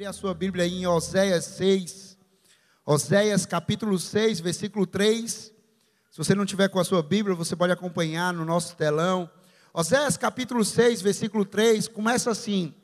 [0.00, 2.16] Abrir a sua Bíblia em Oséias 6.
[2.86, 5.52] Oséias capítulo 6, versículo 3.
[6.10, 9.30] Se você não tiver com a sua Bíblia, você pode acompanhar no nosso telão.
[9.74, 12.74] Oséias capítulo 6, versículo 3, começa assim: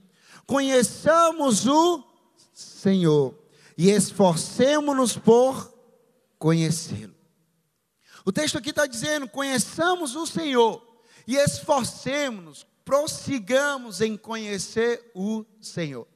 [0.46, 2.04] Conheçamos o
[2.52, 3.34] Senhor
[3.78, 5.72] e esforcemos-nos por
[6.38, 7.14] conhecê-lo.
[8.26, 10.86] O texto aqui está dizendo: conheçamos o Senhor
[11.26, 16.06] e esforcemos-nos, prossigamos em conhecer o Senhor.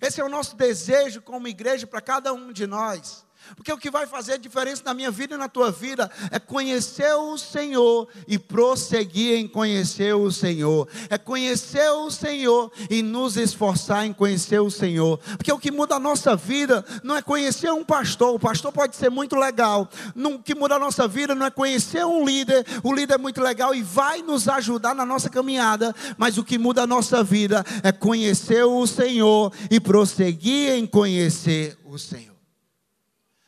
[0.00, 3.25] Esse é o nosso desejo como igreja para cada um de nós.
[3.54, 7.14] Porque o que vai fazer diferença na minha vida e na tua vida é conhecer
[7.14, 10.88] o Senhor e prosseguir em conhecer o Senhor.
[11.08, 15.18] É conhecer o Senhor e nos esforçar em conhecer o Senhor.
[15.36, 18.34] Porque o que muda a nossa vida não é conhecer um pastor.
[18.34, 19.88] O pastor pode ser muito legal.
[20.14, 22.64] O que muda a nossa vida não é conhecer um líder.
[22.82, 25.94] O líder é muito legal e vai nos ajudar na nossa caminhada.
[26.16, 31.78] Mas o que muda a nossa vida é conhecer o Senhor e prosseguir em conhecer
[31.84, 32.35] o Senhor.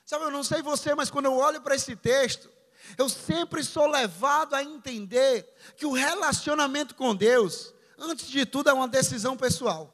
[0.09, 2.49] Sabe, eu não sei você, mas quando eu olho para esse texto,
[2.96, 5.46] eu sempre sou levado a entender
[5.77, 9.93] que o relacionamento com Deus, antes de tudo, é uma decisão pessoal.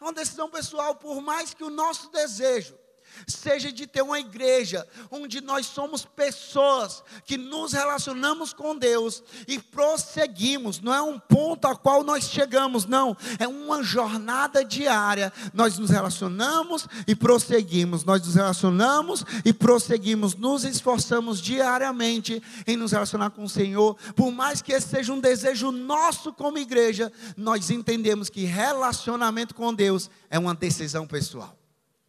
[0.00, 2.78] É uma decisão pessoal, por mais que o nosso desejo
[3.26, 9.58] seja de ter uma igreja onde nós somos pessoas que nos relacionamos com Deus e
[9.58, 15.32] prosseguimos, não é um ponto a qual nós chegamos, não, é uma jornada diária.
[15.52, 22.92] Nós nos relacionamos e prosseguimos, nós nos relacionamos e prosseguimos, nos esforçamos diariamente em nos
[22.92, 27.70] relacionar com o Senhor, por mais que esse seja um desejo nosso como igreja, nós
[27.70, 31.63] entendemos que relacionamento com Deus é uma decisão pessoal.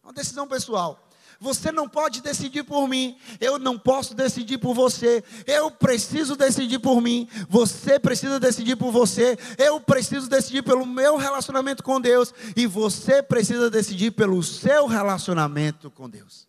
[0.06, 1.04] Uma decisão pessoal.
[1.40, 5.22] Você não pode decidir por mim, eu não posso decidir por você.
[5.44, 9.36] Eu preciso decidir por mim, você precisa decidir por você.
[9.58, 15.90] Eu preciso decidir pelo meu relacionamento com Deus e você precisa decidir pelo seu relacionamento
[15.90, 16.46] com Deus.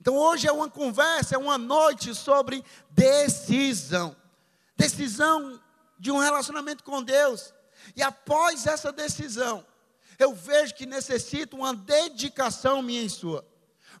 [0.00, 4.14] Então hoje é uma conversa, é uma noite sobre decisão.
[4.76, 5.60] Decisão
[5.98, 7.52] de um relacionamento com Deus.
[7.96, 9.66] E após essa decisão,
[10.18, 13.46] eu vejo que necessita uma dedicação minha e sua.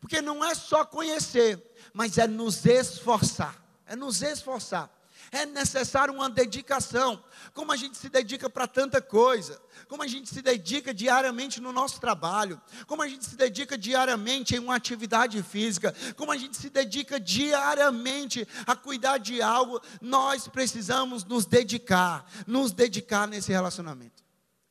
[0.00, 1.62] Porque não é só conhecer,
[1.92, 3.56] mas é nos esforçar.
[3.86, 4.90] É nos esforçar.
[5.32, 7.22] É necessário uma dedicação.
[7.52, 9.60] Como a gente se dedica para tanta coisa.
[9.88, 12.60] Como a gente se dedica diariamente no nosso trabalho.
[12.86, 15.94] Como a gente se dedica diariamente em uma atividade física.
[16.16, 19.80] Como a gente se dedica diariamente a cuidar de algo.
[20.00, 22.24] Nós precisamos nos dedicar.
[22.46, 24.24] Nos dedicar nesse relacionamento.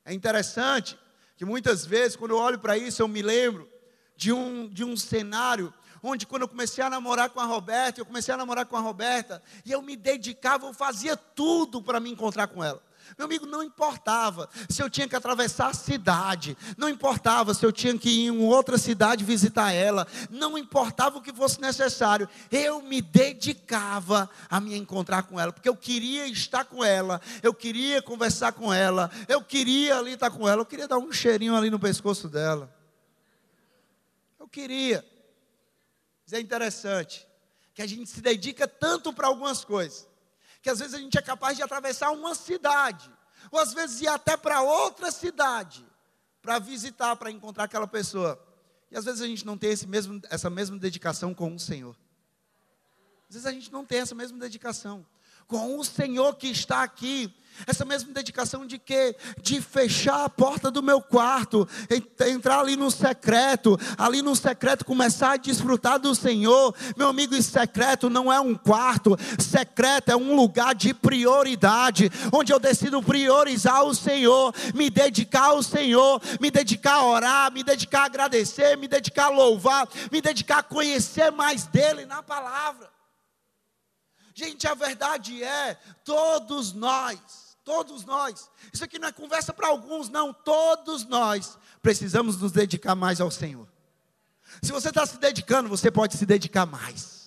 [0.06, 0.98] É interessante
[1.36, 3.70] que muitas vezes, quando eu olho para isso, eu me lembro
[4.16, 8.06] de um, de um cenário onde quando eu comecei a namorar com a Roberta, eu
[8.06, 12.12] comecei a namorar com a Roberta, e eu me dedicava, eu fazia tudo para me
[12.12, 12.82] encontrar com ela.
[13.18, 17.72] Meu amigo, não importava se eu tinha que atravessar a cidade, não importava se eu
[17.72, 22.82] tinha que ir em outra cidade visitar ela, não importava o que fosse necessário, eu
[22.82, 28.02] me dedicava a me encontrar com ela, porque eu queria estar com ela, eu queria
[28.02, 31.70] conversar com ela, eu queria ali estar com ela, eu queria dar um cheirinho ali
[31.70, 32.74] no pescoço dela.
[34.40, 35.06] Eu queria.
[36.24, 37.26] Mas é interessante
[37.74, 40.08] que a gente se dedica tanto para algumas coisas
[40.66, 43.08] que às vezes a gente é capaz de atravessar uma cidade,
[43.52, 45.86] ou às vezes ir até para outra cidade,
[46.42, 48.44] para visitar, para encontrar aquela pessoa.
[48.90, 51.96] E às vezes a gente não tem esse mesmo, essa mesma dedicação com o Senhor.
[53.30, 55.06] Às vezes a gente não tem essa mesma dedicação
[55.46, 57.32] com o Senhor que está aqui
[57.66, 59.16] essa mesma dedicação de quê?
[59.42, 61.68] De fechar a porta do meu quarto,
[62.28, 66.76] entrar ali no secreto, ali no secreto começar a desfrutar do Senhor.
[66.98, 72.52] Meu amigo, e secreto não é um quarto, secreto é um lugar de prioridade, onde
[72.52, 78.02] eu decido priorizar o Senhor, me dedicar ao Senhor, me dedicar a orar, me dedicar
[78.02, 82.90] a agradecer, me dedicar a louvar, me dedicar a conhecer mais dele na palavra.
[84.34, 88.50] Gente, a verdade é, todos nós Todos nós.
[88.72, 90.32] Isso aqui não é conversa para alguns, não.
[90.32, 93.68] Todos nós precisamos nos dedicar mais ao Senhor.
[94.62, 97.26] Se você está se dedicando, você pode se dedicar mais.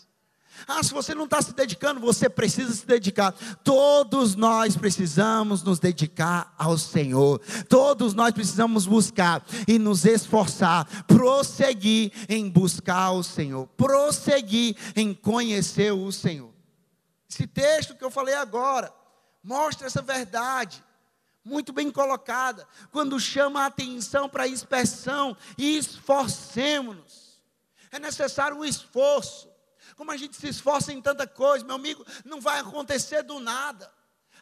[0.66, 3.32] Ah, se você não está se dedicando, você precisa se dedicar.
[3.64, 7.40] Todos nós precisamos nos dedicar ao Senhor.
[7.68, 15.92] Todos nós precisamos buscar e nos esforçar, prosseguir em buscar o Senhor, prosseguir em conhecer
[15.92, 16.50] o Senhor.
[17.28, 18.92] Esse texto que eu falei agora,
[19.42, 20.84] mostra essa verdade,
[21.44, 27.40] muito bem colocada, quando chama a atenção para a expressão, esforcemos-nos.
[27.90, 29.48] É necessário um esforço.
[29.96, 33.90] Como a gente se esforça em tanta coisa, meu amigo, não vai acontecer do nada.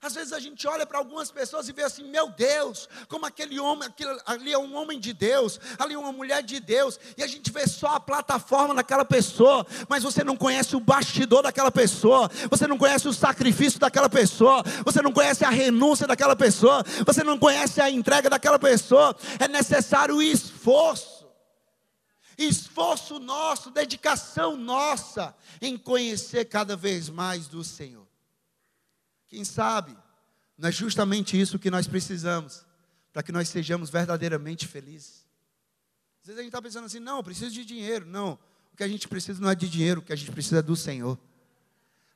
[0.01, 3.59] Às vezes a gente olha para algumas pessoas e vê assim, meu Deus, como aquele
[3.59, 7.23] homem, aquele, ali é um homem de Deus, ali é uma mulher de Deus, e
[7.23, 11.71] a gente vê só a plataforma daquela pessoa, mas você não conhece o bastidor daquela
[11.71, 16.85] pessoa, você não conhece o sacrifício daquela pessoa, você não conhece a renúncia daquela pessoa,
[17.05, 21.27] você não conhece a entrega daquela pessoa, é necessário esforço,
[22.37, 28.06] esforço nosso, dedicação nossa em conhecer cada vez mais do Senhor.
[29.37, 29.95] Quem sabe,
[30.57, 32.65] não é justamente isso que nós precisamos,
[33.13, 35.27] para que nós sejamos verdadeiramente felizes.
[36.23, 38.07] Às vezes a gente está pensando assim, não, eu preciso de dinheiro.
[38.07, 38.39] Não,
[38.73, 40.63] o que a gente precisa não é de dinheiro, o que a gente precisa é
[40.63, 41.19] do Senhor.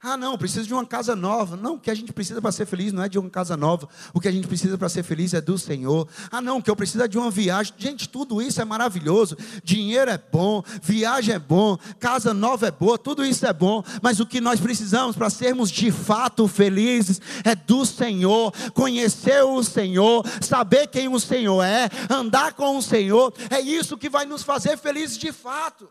[0.03, 1.59] Ah, não, preciso de uma casa nova.
[1.59, 3.87] Não, o que a gente precisa para ser feliz não é de uma casa nova.
[4.15, 6.09] O que a gente precisa para ser feliz é do Senhor.
[6.31, 7.75] Ah, não, o que eu preciso é de uma viagem.
[7.77, 9.37] Gente, tudo isso é maravilhoso.
[9.63, 13.85] Dinheiro é bom, viagem é bom, casa nova é boa, tudo isso é bom.
[14.01, 18.55] Mas o que nós precisamos para sermos de fato felizes é do Senhor.
[18.73, 23.35] Conhecer o Senhor, saber quem o Senhor é, andar com o Senhor.
[23.51, 25.91] É isso que vai nos fazer felizes de fato.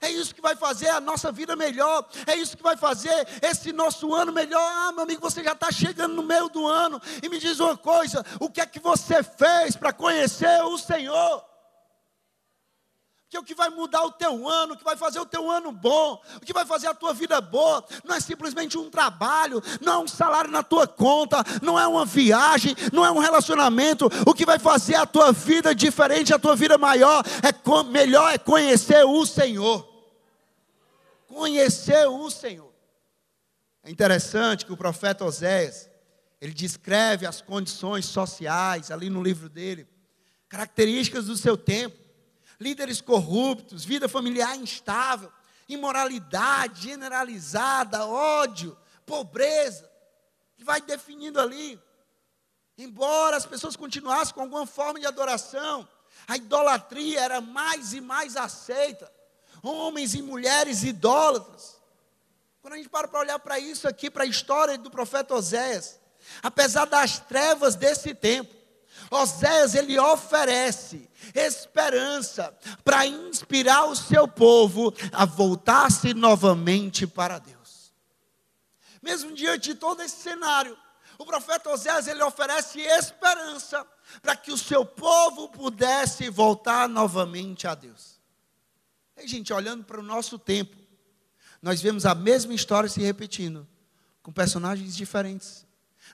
[0.00, 2.06] É isso que vai fazer a nossa vida melhor.
[2.26, 4.60] É isso que vai fazer esse nosso ano melhor.
[4.60, 7.00] Ah, meu amigo, você já está chegando no meio do ano.
[7.22, 11.55] E me diz uma coisa: o que é que você fez para conhecer o Senhor?
[13.26, 15.72] Porque o que vai mudar o teu ano, o que vai fazer o teu ano
[15.72, 19.94] bom, o que vai fazer a tua vida boa, não é simplesmente um trabalho, não
[19.94, 24.06] é um salário na tua conta, não é uma viagem, não é um relacionamento.
[24.24, 28.38] O que vai fazer a tua vida diferente, a tua vida maior, é melhor é
[28.38, 29.84] conhecer o Senhor.
[31.26, 32.72] Conhecer o Senhor.
[33.82, 35.90] É interessante que o profeta Oséias,
[36.40, 39.88] ele descreve as condições sociais ali no livro dele,
[40.48, 42.05] características do seu tempo
[42.60, 45.32] líderes corruptos, vida familiar instável,
[45.68, 49.90] imoralidade generalizada, ódio, pobreza,
[50.56, 51.80] que vai definindo ali.
[52.78, 55.88] Embora as pessoas continuassem com alguma forma de adoração,
[56.26, 59.10] a idolatria era mais e mais aceita.
[59.62, 61.80] Homens e mulheres idólatras.
[62.60, 66.00] Quando a gente para para olhar para isso aqui, para a história do profeta Oséias,
[66.42, 68.55] apesar das trevas desse tempo,
[69.10, 77.92] Oséias ele oferece esperança para inspirar o seu povo a voltar-se novamente para Deus.
[79.02, 80.76] Mesmo diante de todo esse cenário,
[81.18, 83.86] o profeta Oséias ele oferece esperança
[84.22, 88.20] para que o seu povo pudesse voltar novamente a Deus.
[89.16, 90.76] E gente, olhando para o nosso tempo,
[91.62, 93.66] nós vemos a mesma história se repetindo,
[94.22, 95.64] com personagens diferentes.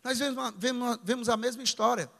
[0.04, 2.10] Nós vemos, vemos, vemos a mesma história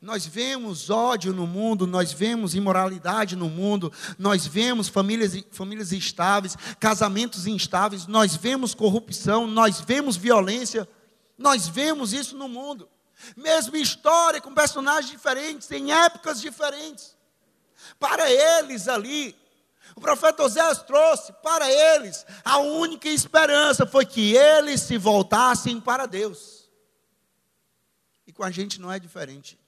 [0.00, 6.56] nós vemos ódio no mundo, nós vemos imoralidade no mundo, nós vemos famílias, famílias instáveis,
[6.78, 10.88] casamentos instáveis, nós vemos corrupção, nós vemos violência,
[11.36, 12.88] nós vemos isso no mundo.
[13.36, 17.16] Mesma história com personagens diferentes, em épocas diferentes.
[17.98, 19.36] Para eles ali,
[19.94, 26.06] o profeta Oséias trouxe para eles a única esperança foi que eles se voltassem para
[26.06, 26.70] Deus.
[28.26, 29.59] E com a gente não é diferente.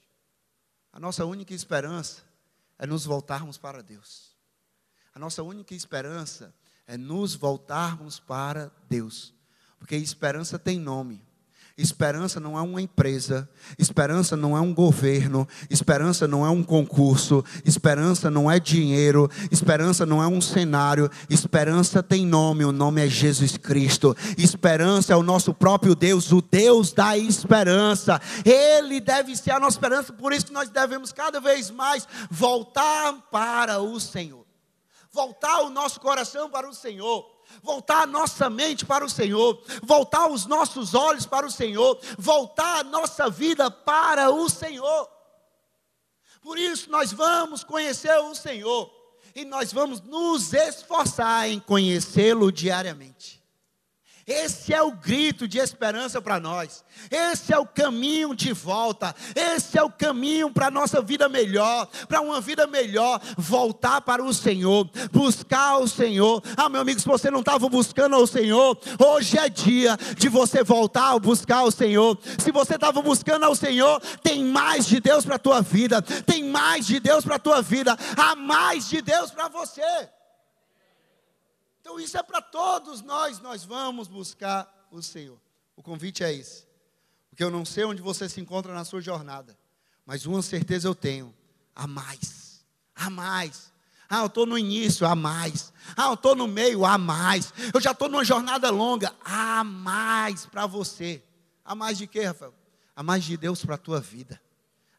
[0.93, 2.21] A nossa única esperança
[2.77, 4.37] é nos voltarmos para Deus.
[5.13, 6.53] A nossa única esperança
[6.85, 9.33] é nos voltarmos para Deus.
[9.79, 11.25] Porque esperança tem nome.
[11.75, 13.49] Esperança não é uma empresa,
[13.79, 20.05] esperança não é um governo, esperança não é um concurso, esperança não é dinheiro, esperança
[20.05, 24.15] não é um cenário, esperança tem nome, o nome é Jesus Cristo.
[24.37, 28.21] Esperança é o nosso próprio Deus, o Deus da esperança.
[28.45, 33.13] Ele deve ser a nossa esperança, por isso que nós devemos cada vez mais voltar
[33.31, 34.45] para o Senhor.
[35.11, 40.27] Voltar o nosso coração para o Senhor voltar a nossa mente para o Senhor, voltar
[40.27, 45.09] os nossos olhos para o Senhor, voltar a nossa vida para o Senhor.
[46.41, 48.91] Por isso nós vamos conhecer o Senhor
[49.35, 53.42] e nós vamos nos esforçar em conhecê-lo diariamente.
[54.25, 56.83] Esse é o grito de esperança para nós.
[57.11, 59.13] Esse é o caminho de volta.
[59.35, 61.87] Esse é o caminho para a nossa vida melhor.
[62.07, 63.19] Para uma vida melhor.
[63.37, 64.89] Voltar para o Senhor.
[65.11, 66.41] Buscar o Senhor.
[66.55, 70.63] Ah, meu amigo, se você não estava buscando o Senhor, hoje é dia de você
[70.63, 72.17] voltar a buscar o Senhor.
[72.39, 76.01] Se você estava buscando ao Senhor, tem mais de Deus para a tua vida.
[76.01, 77.97] Tem mais de Deus para a tua vida.
[78.15, 79.81] Há mais de Deus para você.
[81.83, 85.37] Então isso é para todos nós, nós vamos buscar o Senhor.
[85.75, 86.65] O convite é esse.
[87.29, 89.59] Porque eu não sei onde você se encontra na sua jornada,
[90.05, 91.35] mas uma certeza eu tenho:
[91.75, 92.63] a mais,
[92.95, 93.73] a mais.
[94.07, 95.73] Ah, eu estou no início, a mais.
[95.97, 97.53] Ah, eu estou no meio, a mais.
[97.73, 101.21] Eu já estou numa jornada longa, a mais para você.
[101.65, 102.53] Há mais de quê, Rafael?
[102.95, 104.41] Há mais de Deus para a tua vida.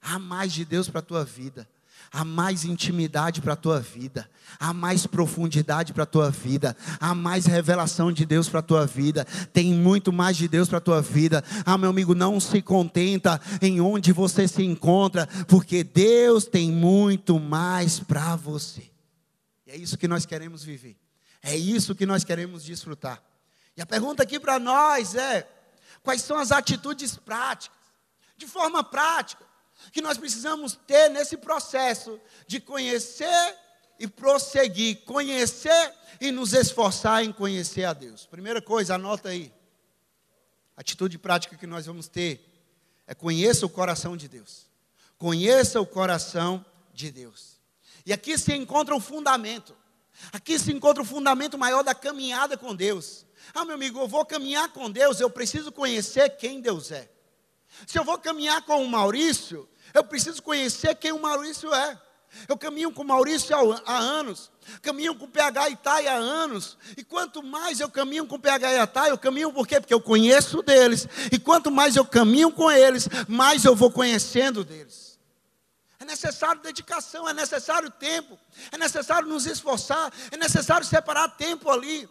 [0.02, 1.66] Há mais de Deus para a tua vida
[2.12, 7.14] há mais intimidade para a tua vida, há mais profundidade para a tua vida, há
[7.14, 10.80] mais revelação de Deus para a tua vida, tem muito mais de Deus para a
[10.80, 11.44] tua vida.
[11.64, 17.38] Ah, meu amigo, não se contenta em onde você se encontra, porque Deus tem muito
[17.38, 18.90] mais para você.
[19.66, 20.96] E é isso que nós queremos viver,
[21.42, 23.23] é isso que nós queremos desfrutar.
[23.76, 25.49] E a pergunta aqui para nós é:
[26.02, 27.76] quais são as atitudes práticas,
[28.37, 29.43] de forma prática,
[29.92, 33.56] que nós precisamos ter nesse processo de conhecer
[33.98, 38.26] e prosseguir, conhecer e nos esforçar em conhecer a Deus.
[38.26, 39.52] Primeira coisa, anota aí.
[40.76, 42.44] atitude prática que nós vamos ter
[43.06, 44.66] é conheça o coração de Deus.
[45.18, 47.60] Conheça o coração de Deus.
[48.04, 49.76] E aqui se encontra o fundamento.
[50.32, 53.24] Aqui se encontra o fundamento maior da caminhada com Deus.
[53.52, 57.10] Ah, meu amigo, eu vou caminhar com Deus, eu preciso conhecer quem Deus é.
[57.86, 61.98] Se eu vou caminhar com o Maurício, eu preciso conhecer quem o Maurício é.
[62.48, 63.54] Eu caminho com o Maurício
[63.86, 64.50] há anos,
[64.82, 68.82] caminho com o PH Itai há anos, e quanto mais eu caminho com o PH
[68.82, 69.80] Itai, eu caminho por quê?
[69.80, 74.64] Porque eu conheço deles, e quanto mais eu caminho com eles, mais eu vou conhecendo
[74.64, 75.16] deles.
[76.00, 78.36] É necessário dedicação, é necessário tempo,
[78.72, 82.08] é necessário nos esforçar, é necessário separar tempo ali.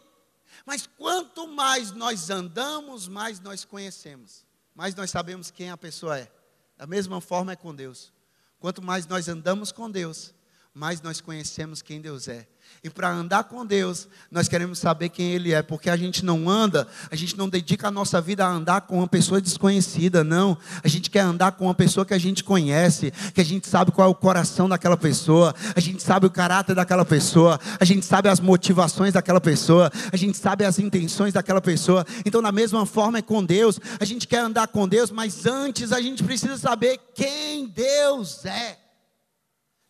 [0.65, 6.27] Mas quanto mais nós andamos, mais nós conhecemos mais nós sabemos quem a pessoa é.
[6.77, 8.11] Da mesma forma é com Deus.
[8.59, 10.33] Quanto mais nós andamos com Deus,
[10.73, 12.47] mais nós conhecemos quem Deus é.
[12.83, 16.49] E para andar com Deus, nós queremos saber quem Ele é, porque a gente não
[16.49, 20.57] anda, a gente não dedica a nossa vida a andar com uma pessoa desconhecida, não.
[20.83, 23.91] A gente quer andar com uma pessoa que a gente conhece, que a gente sabe
[23.91, 28.03] qual é o coração daquela pessoa, a gente sabe o caráter daquela pessoa, a gente
[28.03, 32.03] sabe as motivações daquela pessoa, a gente sabe as intenções daquela pessoa.
[32.25, 35.91] Então, da mesma forma é com Deus, a gente quer andar com Deus, mas antes
[35.91, 38.82] a gente precisa saber quem Deus é.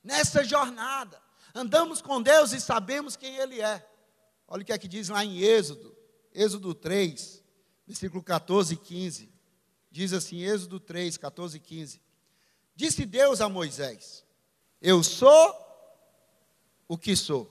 [0.03, 1.22] Nessa jornada.
[1.55, 3.88] Andamos com Deus e sabemos quem Ele é.
[4.48, 5.95] Olha o que é que diz lá em Êxodo,
[6.33, 7.43] Êxodo 3,
[7.88, 9.33] versículo 14 e 15.
[9.89, 12.01] Diz assim, Êxodo 3, 14 e 15.
[12.75, 14.25] Disse Deus a Moisés:
[14.81, 15.55] Eu sou
[16.88, 17.50] o que sou.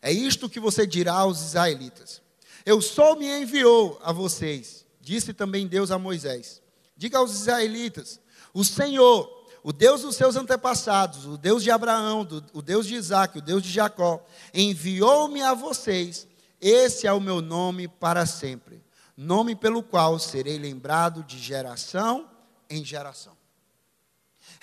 [0.00, 2.22] É isto que você dirá aos israelitas.
[2.64, 4.86] Eu sou me enviou a vocês.
[5.00, 6.62] Disse também Deus a Moisés:
[6.96, 8.20] Diga aos israelitas:
[8.54, 9.37] O Senhor,
[9.68, 13.42] o Deus dos seus antepassados, o Deus de Abraão, do, o Deus de Isaac, o
[13.42, 16.26] Deus de Jacó, enviou-me a vocês,
[16.58, 18.82] esse é o meu nome para sempre,
[19.14, 22.30] nome pelo qual serei lembrado de geração
[22.70, 23.36] em geração.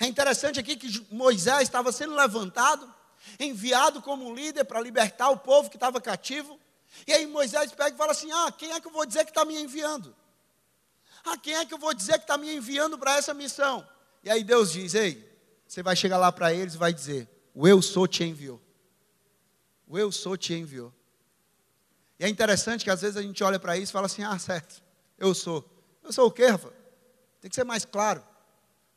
[0.00, 2.92] É interessante aqui que Moisés estava sendo levantado,
[3.38, 6.58] enviado como líder para libertar o povo que estava cativo,
[7.06, 9.30] e aí Moisés pega e fala assim: Ah, quem é que eu vou dizer que
[9.30, 10.16] está me enviando?
[11.24, 13.86] Ah, quem é que eu vou dizer que está me enviando para essa missão?
[14.26, 15.24] E aí Deus diz: Ei,
[15.68, 18.60] você vai chegar lá para eles e vai dizer: O eu sou te enviou.
[19.86, 20.92] O eu sou te enviou.
[22.18, 24.36] E é interessante que às vezes a gente olha para isso e fala assim: Ah,
[24.36, 24.82] certo,
[25.16, 25.64] eu sou.
[26.02, 26.72] Eu sou o quê, Rafa?
[27.40, 28.20] Tem que ser mais claro.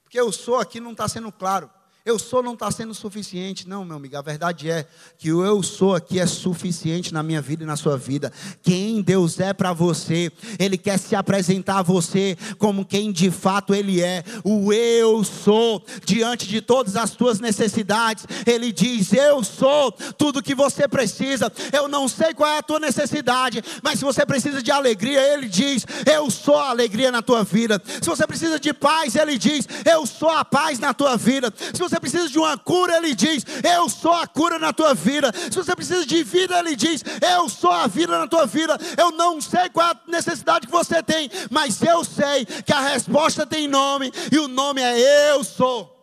[0.02, 1.70] Porque eu sou aqui não está sendo claro
[2.06, 3.68] eu sou não está sendo suficiente.
[3.68, 4.86] Não, meu amigo, a verdade é
[5.18, 8.32] que o eu sou aqui é suficiente na minha vida e na sua vida.
[8.64, 13.76] Quem Deus é para você, Ele quer se apresentar a você como quem de fato
[13.76, 14.24] Ele é.
[14.46, 20.56] O eu sou, diante de todas as tuas necessidades, Ele diz: Eu sou tudo que
[20.56, 21.52] você precisa.
[21.72, 25.50] Eu não sei qual é a tua necessidade, mas se você precisa de alegria, Ele
[25.50, 27.82] diz: Eu sou a alegria na tua vida.
[28.02, 31.54] Se você precisa de paz, Ele diz: Eu sou a paz na tua vida.
[31.74, 35.32] Se você precisa de uma cura, Ele diz: Eu sou a cura na tua vida.
[35.34, 38.78] Se você precisa de vida, Ele diz: Eu sou a vida na tua vida.
[38.98, 42.82] Eu não sei qual é a necessidade que você tem, mas eu sei que a
[42.82, 45.98] resposta tem nome, e o nome é Eu sou.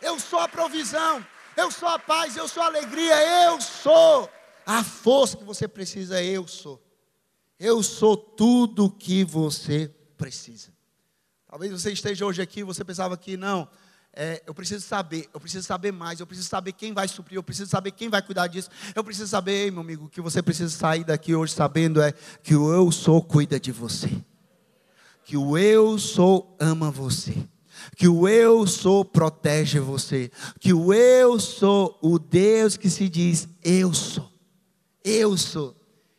[0.00, 1.24] Eu sou a provisão,
[1.56, 3.14] eu sou a paz, eu sou a alegria,
[3.46, 4.28] eu sou
[4.66, 6.82] a força que você precisa, eu sou.
[7.58, 10.72] Eu sou tudo que você precisa.
[11.46, 13.68] Talvez você esteja hoje aqui, você pensava que não,
[14.16, 17.42] é, eu preciso saber, eu preciso saber mais, eu preciso saber quem vai suprir, eu
[17.42, 18.70] preciso saber quem vai cuidar disso.
[18.94, 22.72] Eu preciso saber, meu amigo, que você precisa sair daqui hoje sabendo é que o
[22.72, 24.10] eu sou cuida de você.
[25.24, 27.34] Que o eu sou ama você.
[27.96, 30.30] Que o eu sou protege você.
[30.60, 34.30] Que o eu sou o Deus que se diz eu sou.
[35.02, 35.74] Eu sou.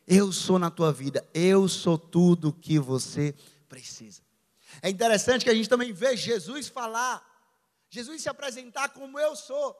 [0.05, 1.25] Eu sou na tua vida.
[1.33, 3.33] Eu sou tudo que você
[3.69, 4.21] precisa.
[4.81, 7.34] É interessante que a gente também vê Jesus falar
[7.95, 9.73] Jesus se apresentar como eu sou.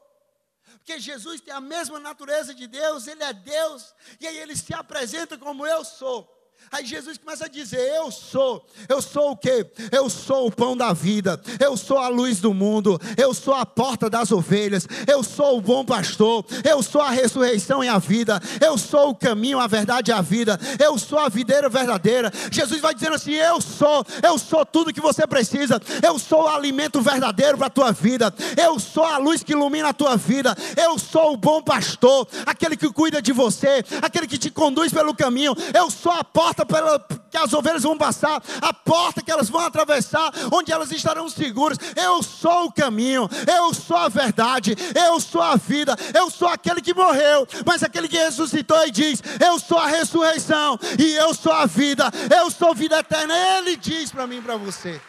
[0.78, 4.74] Porque Jesus tem a mesma natureza de Deus, Ele é Deus, e aí Ele se
[4.74, 6.35] apresenta como eu sou.
[6.72, 9.66] Aí Jesus começa a dizer: Eu sou, eu sou o que?
[9.92, 13.66] Eu sou o pão da vida, eu sou a luz do mundo, eu sou a
[13.66, 18.42] porta das ovelhas, eu sou o bom pastor, eu sou a ressurreição e a vida,
[18.60, 22.32] eu sou o caminho, a verdade e a vida, eu sou a videira verdadeira.
[22.52, 26.48] Jesus vai dizendo assim: Eu sou, eu sou tudo que você precisa, eu sou o
[26.48, 30.56] alimento verdadeiro para a tua vida, eu sou a luz que ilumina a tua vida,
[30.76, 35.14] eu sou o bom pastor, aquele que cuida de você, aquele que te conduz pelo
[35.14, 37.00] caminho, eu sou a porta pela,
[37.30, 41.78] que as ovelhas vão passar, a porta que elas vão atravessar, onde elas estarão seguras.
[41.96, 46.82] Eu sou o caminho, eu sou a verdade, eu sou a vida, eu sou aquele
[46.82, 51.52] que morreu, mas aquele que ressuscitou e diz: Eu sou a ressurreição e eu sou
[51.52, 53.34] a vida, eu sou vida eterna.
[53.58, 55.02] Ele diz para mim e para você: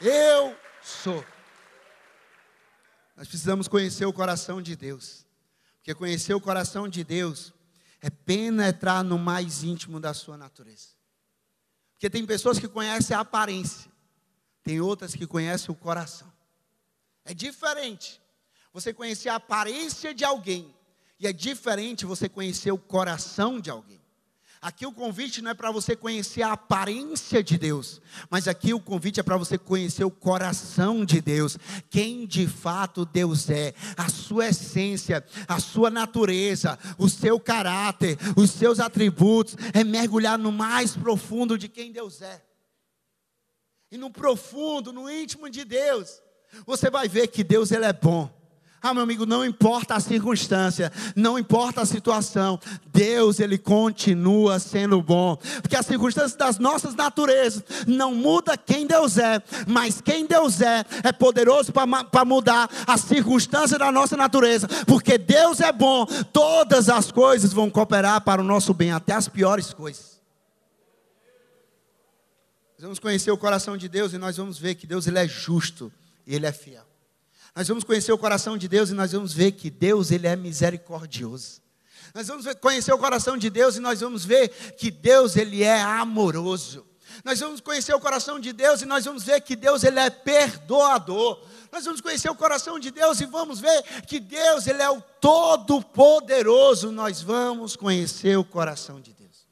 [0.00, 1.24] Eu sou.
[3.16, 5.24] Nós precisamos conhecer o coração de Deus,
[5.76, 7.53] porque conhecer o coração de Deus
[8.04, 10.88] é penetrar no mais íntimo da sua natureza.
[11.94, 13.90] Porque tem pessoas que conhecem a aparência,
[14.62, 16.30] tem outras que conhecem o coração.
[17.24, 18.20] É diferente
[18.74, 20.76] você conhecer a aparência de alguém,
[21.18, 24.03] e é diferente você conhecer o coração de alguém.
[24.64, 28.80] Aqui o convite não é para você conhecer a aparência de Deus, mas aqui o
[28.80, 31.58] convite é para você conhecer o coração de Deus,
[31.90, 38.52] quem de fato Deus é, a sua essência, a sua natureza, o seu caráter, os
[38.52, 42.42] seus atributos, é mergulhar no mais profundo de quem Deus é.
[43.90, 46.22] E no profundo, no íntimo de Deus,
[46.64, 48.43] você vai ver que Deus ele é bom.
[48.86, 52.60] Ah, meu amigo, não importa a circunstância, não importa a situação,
[52.92, 59.16] Deus, Ele continua sendo bom, porque as circunstâncias das nossas naturezas não muda quem Deus
[59.16, 65.16] é, mas quem Deus é, é poderoso para mudar a circunstância da nossa natureza, porque
[65.16, 69.72] Deus é bom, todas as coisas vão cooperar para o nosso bem, até as piores
[69.72, 70.20] coisas.
[72.76, 75.26] Nós vamos conhecer o coração de Deus e nós vamos ver que Deus ele é
[75.26, 75.90] justo
[76.26, 76.93] e Ele é fiel.
[77.54, 80.34] Nós vamos conhecer o coração de Deus e nós vamos ver que Deus ele é
[80.34, 81.62] misericordioso.
[82.12, 85.80] Nós vamos conhecer o coração de Deus e nós vamos ver que Deus ele é
[85.80, 86.86] amoroso.
[87.24, 90.10] Nós vamos conhecer o coração de Deus e nós vamos ver que Deus ele é
[90.10, 91.46] perdoador.
[91.70, 95.00] Nós vamos conhecer o coração de Deus e vamos ver que Deus ele é o
[95.00, 96.90] todo poderoso.
[96.90, 99.46] Nós vamos conhecer o coração de Deus.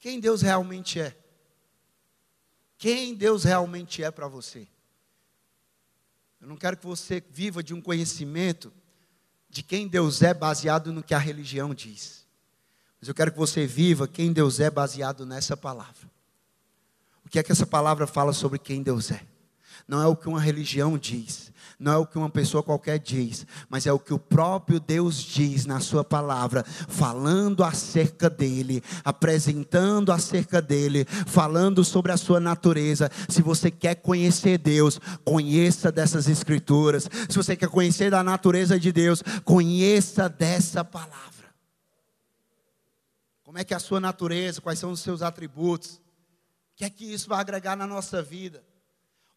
[0.00, 1.16] Quem Deus realmente é?
[2.76, 4.66] Quem Deus realmente é para você?
[6.40, 8.72] Eu não quero que você viva de um conhecimento
[9.48, 12.24] de quem Deus é baseado no que a religião diz.
[13.00, 16.10] Mas eu quero que você viva quem Deus é baseado nessa palavra.
[17.24, 19.24] O que é que essa palavra fala sobre quem Deus é?
[19.86, 21.49] Não é o que uma religião diz,
[21.80, 25.16] não é o que uma pessoa qualquer diz, mas é o que o próprio Deus
[25.16, 33.10] diz na Sua palavra, falando acerca dele, apresentando acerca dele, falando sobre a sua natureza.
[33.30, 37.08] Se você quer conhecer Deus, conheça dessas Escrituras.
[37.30, 41.30] Se você quer conhecer da natureza de Deus, conheça dessa palavra.
[43.42, 46.00] Como é que é a sua natureza, quais são os seus atributos, o
[46.76, 48.62] que é que isso vai agregar na nossa vida?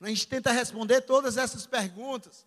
[0.05, 2.45] A gente tenta responder todas essas perguntas,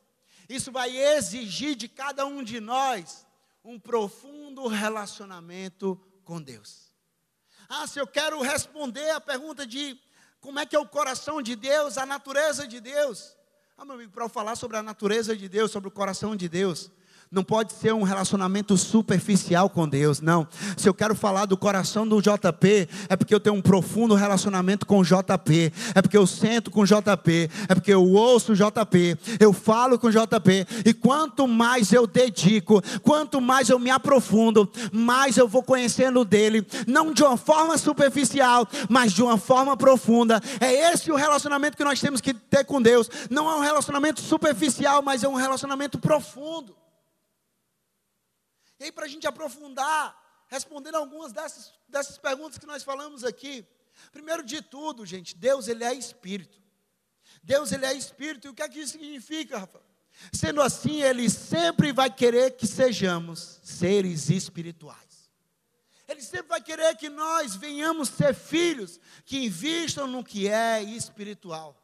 [0.49, 3.27] isso vai exigir de cada um de nós
[3.65, 6.93] um profundo relacionamento com Deus.
[7.69, 9.99] Ah, se eu quero responder a pergunta de
[10.41, 13.37] como é que é o coração de Deus, a natureza de Deus.
[13.77, 16.49] Ah, meu amigo, para eu falar sobre a natureza de Deus, sobre o coração de
[16.49, 16.91] Deus,
[17.31, 20.47] não pode ser um relacionamento superficial com Deus, não.
[20.77, 24.87] Se eu quero falar do coração do JP, é porque eu tenho um profundo relacionamento
[24.87, 28.57] com o JP, é porque eu sento com o JP, é porque eu ouço o
[28.57, 33.91] JP, eu falo com o JP, e quanto mais eu dedico, quanto mais eu me
[33.91, 39.77] aprofundo, mais eu vou conhecendo dele, não de uma forma superficial, mas de uma forma
[39.77, 40.41] profunda.
[40.61, 43.11] É esse o relacionamento que nós temos que ter com Deus.
[43.29, 46.75] Não é um relacionamento superficial, mas é um relacionamento profundo.
[48.79, 50.17] E aí, para a gente aprofundar,
[50.49, 53.67] respondendo algumas dessas, dessas perguntas que nós falamos aqui.
[54.13, 56.61] Primeiro de tudo, gente, Deus ele é espírito.
[57.43, 58.47] Deus ele é espírito.
[58.47, 59.81] E o que é que isso significa, Rafa?
[60.33, 65.31] Sendo assim, ele sempre vai querer que sejamos seres espirituais.
[66.09, 71.77] Ele sempre vai querer que nós venhamos ser filhos que investam no que é espiritual.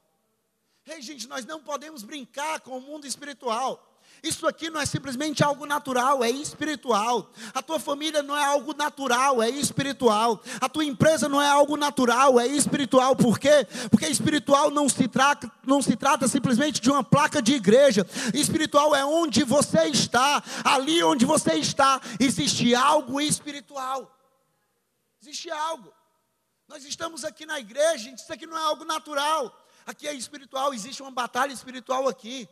[0.87, 3.92] Ei, gente, nós não podemos brincar com o mundo espiritual.
[4.23, 7.31] Isso aqui não é simplesmente algo natural, é espiritual.
[7.53, 10.41] A tua família não é algo natural, é espiritual.
[10.61, 13.17] A tua empresa não é algo natural, é espiritual.
[13.17, 13.67] Por quê?
[13.91, 18.07] Porque espiritual não se trata, não se trata simplesmente de uma placa de igreja.
[18.33, 20.43] Espiritual é onde você está.
[20.65, 24.09] Ali onde você está, existe algo espiritual.
[25.21, 25.93] Existe algo.
[26.69, 29.53] Nós estamos aqui na igreja, isso aqui não é algo natural.
[29.85, 32.49] Aqui é espiritual, existe uma batalha espiritual aqui.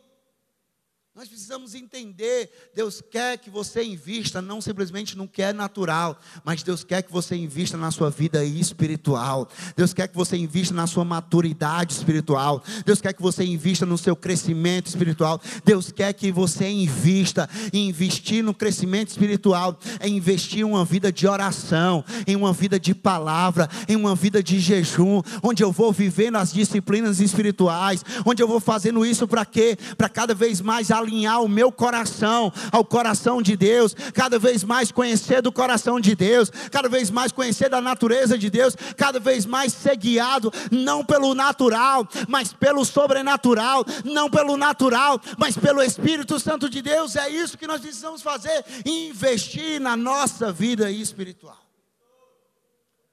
[1.13, 6.63] Nós precisamos entender, Deus quer que você invista não simplesmente no que é natural, mas
[6.63, 9.49] Deus quer que você invista na sua vida espiritual.
[9.75, 12.63] Deus quer que você invista na sua maturidade espiritual.
[12.85, 15.41] Deus quer que você invista no seu crescimento espiritual.
[15.65, 21.11] Deus quer que você invista e investir no crescimento espiritual é investir em uma vida
[21.11, 25.91] de oração, em uma vida de palavra, em uma vida de jejum, onde eu vou
[25.91, 29.77] vivendo as disciplinas espirituais, onde eu vou fazendo isso para quê?
[29.97, 34.91] Para cada vez mais alinhar o meu coração ao coração de Deus, cada vez mais
[34.91, 39.45] conhecer do coração de Deus, cada vez mais conhecer da natureza de Deus, cada vez
[39.45, 46.39] mais ser guiado, não pelo natural, mas pelo sobrenatural, não pelo natural, mas pelo Espírito
[46.39, 47.15] Santo de Deus.
[47.15, 51.59] É isso que nós precisamos fazer, investir na nossa vida espiritual.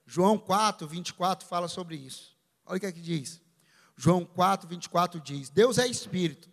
[0.06, 2.34] João 4, 24 fala sobre isso.
[2.64, 3.40] Olha o que é que diz.
[3.94, 6.48] João 4, 24 diz: Deus é Espírito,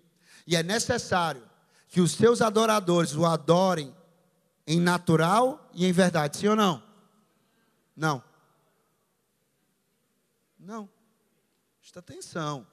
[0.46, 1.44] e é necessário
[1.88, 3.96] que os seus adoradores o adorem
[4.68, 6.38] em natural e em verdade.
[6.38, 6.84] Sim ou não?
[7.96, 8.24] Não.
[10.60, 10.90] Não.
[11.80, 12.68] Presta atenção.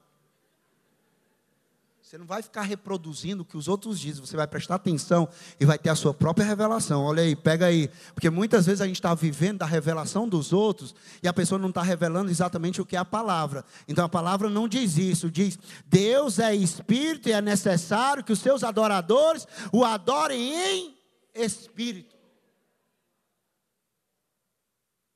[2.12, 5.26] Você não vai ficar reproduzindo o que os outros dizem, você vai prestar atenção
[5.58, 7.02] e vai ter a sua própria revelação.
[7.02, 7.88] Olha aí, pega aí.
[8.12, 11.70] Porque muitas vezes a gente está vivendo da revelação dos outros e a pessoa não
[11.70, 13.64] está revelando exatamente o que é a palavra.
[13.88, 18.40] Então a palavra não diz isso, diz: Deus é espírito e é necessário que os
[18.40, 20.94] seus adoradores o adorem em
[21.34, 22.14] espírito.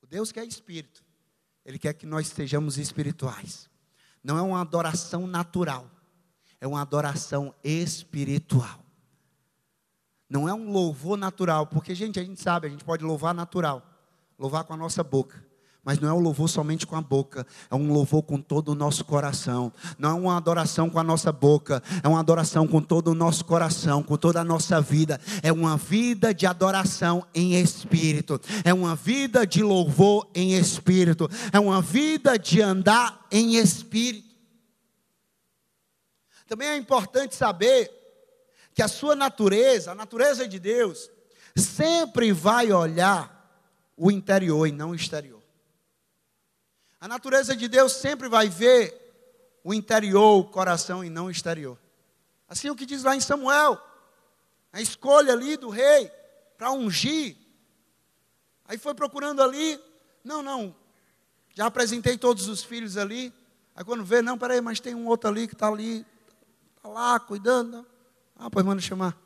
[0.00, 1.04] O Deus que é espírito,
[1.62, 3.68] Ele quer que nós sejamos espirituais.
[4.24, 5.90] Não é uma adoração natural
[6.60, 8.84] é uma adoração espiritual.
[10.28, 13.82] Não é um louvor natural, porque, gente, a gente sabe, a gente pode louvar natural,
[14.38, 15.44] louvar com a nossa boca.
[15.86, 18.74] Mas não é um louvor somente com a boca, é um louvor com todo o
[18.74, 19.72] nosso coração.
[19.96, 23.44] Não é uma adoração com a nossa boca, é uma adoração com todo o nosso
[23.44, 25.20] coração, com toda a nossa vida.
[25.44, 31.60] É uma vida de adoração em espírito, é uma vida de louvor em espírito, é
[31.60, 34.25] uma vida de andar em espírito.
[36.46, 37.92] Também é importante saber
[38.74, 41.10] que a sua natureza, a natureza de Deus,
[41.56, 43.34] sempre vai olhar
[43.96, 45.42] o interior e não o exterior.
[47.00, 49.06] A natureza de Deus sempre vai ver
[49.64, 51.78] o interior, o coração e não o exterior.
[52.48, 53.80] Assim é o que diz lá em Samuel,
[54.72, 56.10] a escolha ali do rei
[56.56, 57.36] para ungir.
[58.66, 59.80] Aí foi procurando ali,
[60.22, 60.74] não, não,
[61.54, 63.32] já apresentei todos os filhos ali.
[63.74, 66.04] Aí quando vê, não, peraí, mas tem um outro ali que está ali,
[66.86, 67.84] Está lá cuidando.
[68.36, 69.18] Ah, pois manda chamar.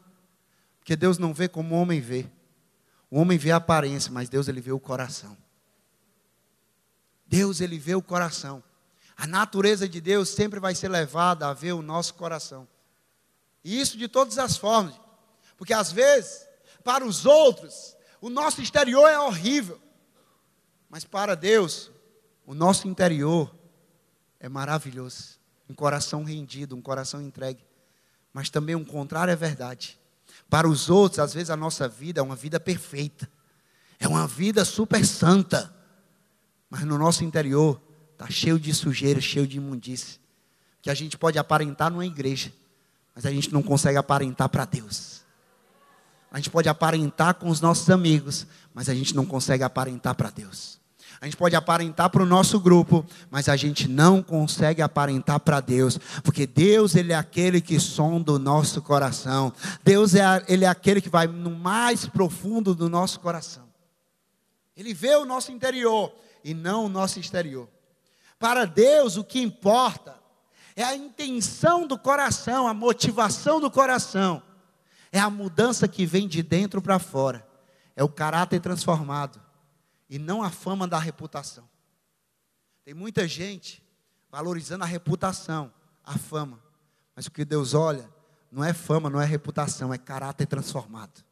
[0.79, 2.27] Porque Deus não vê como o homem vê.
[3.11, 5.37] O homem vê a aparência, mas Deus ele vê o coração.
[7.27, 8.63] Deus ele vê o coração.
[9.15, 12.67] A natureza de Deus sempre vai ser levada a ver o nosso coração.
[13.63, 14.99] E isso de todas as formas.
[15.59, 16.47] Porque às vezes,
[16.83, 19.79] para os outros, o nosso exterior é horrível.
[20.89, 21.91] Mas para Deus,
[22.47, 23.55] o nosso interior
[24.39, 25.40] é maravilhoso
[25.71, 27.65] um coração rendido, um coração entregue.
[28.33, 29.99] Mas também um contrário é verdade.
[30.49, 33.31] Para os outros, às vezes a nossa vida é uma vida perfeita,
[33.99, 35.73] é uma vida super santa,
[36.69, 37.81] mas no nosso interior
[38.13, 40.19] está cheio de sujeira, cheio de imundície,
[40.83, 42.53] que a gente pode aparentar numa igreja,
[43.15, 45.21] mas a gente não consegue aparentar para Deus.
[46.33, 50.31] A gente pode aparentar com os nossos amigos, mas a gente não consegue aparentar para
[50.31, 50.80] Deus.
[51.21, 55.61] A gente pode aparentar para o nosso grupo, mas a gente não consegue aparentar para
[55.61, 59.53] Deus, porque Deus ele é aquele que sonda o nosso coração.
[59.85, 63.69] Deus é ele é aquele que vai no mais profundo do nosso coração.
[64.75, 66.11] Ele vê o nosso interior
[66.43, 67.69] e não o nosso exterior.
[68.39, 70.19] Para Deus o que importa
[70.75, 74.43] é a intenção do coração, a motivação do coração.
[75.13, 77.47] É a mudança que vem de dentro para fora.
[77.95, 79.50] É o caráter transformado
[80.11, 81.71] e não a fama da reputação.
[82.85, 83.81] Tem muita gente
[84.29, 85.73] valorizando a reputação,
[86.05, 86.61] a fama.
[87.15, 88.13] Mas o que Deus olha
[88.51, 91.25] não é fama, não é reputação, é caráter transformado.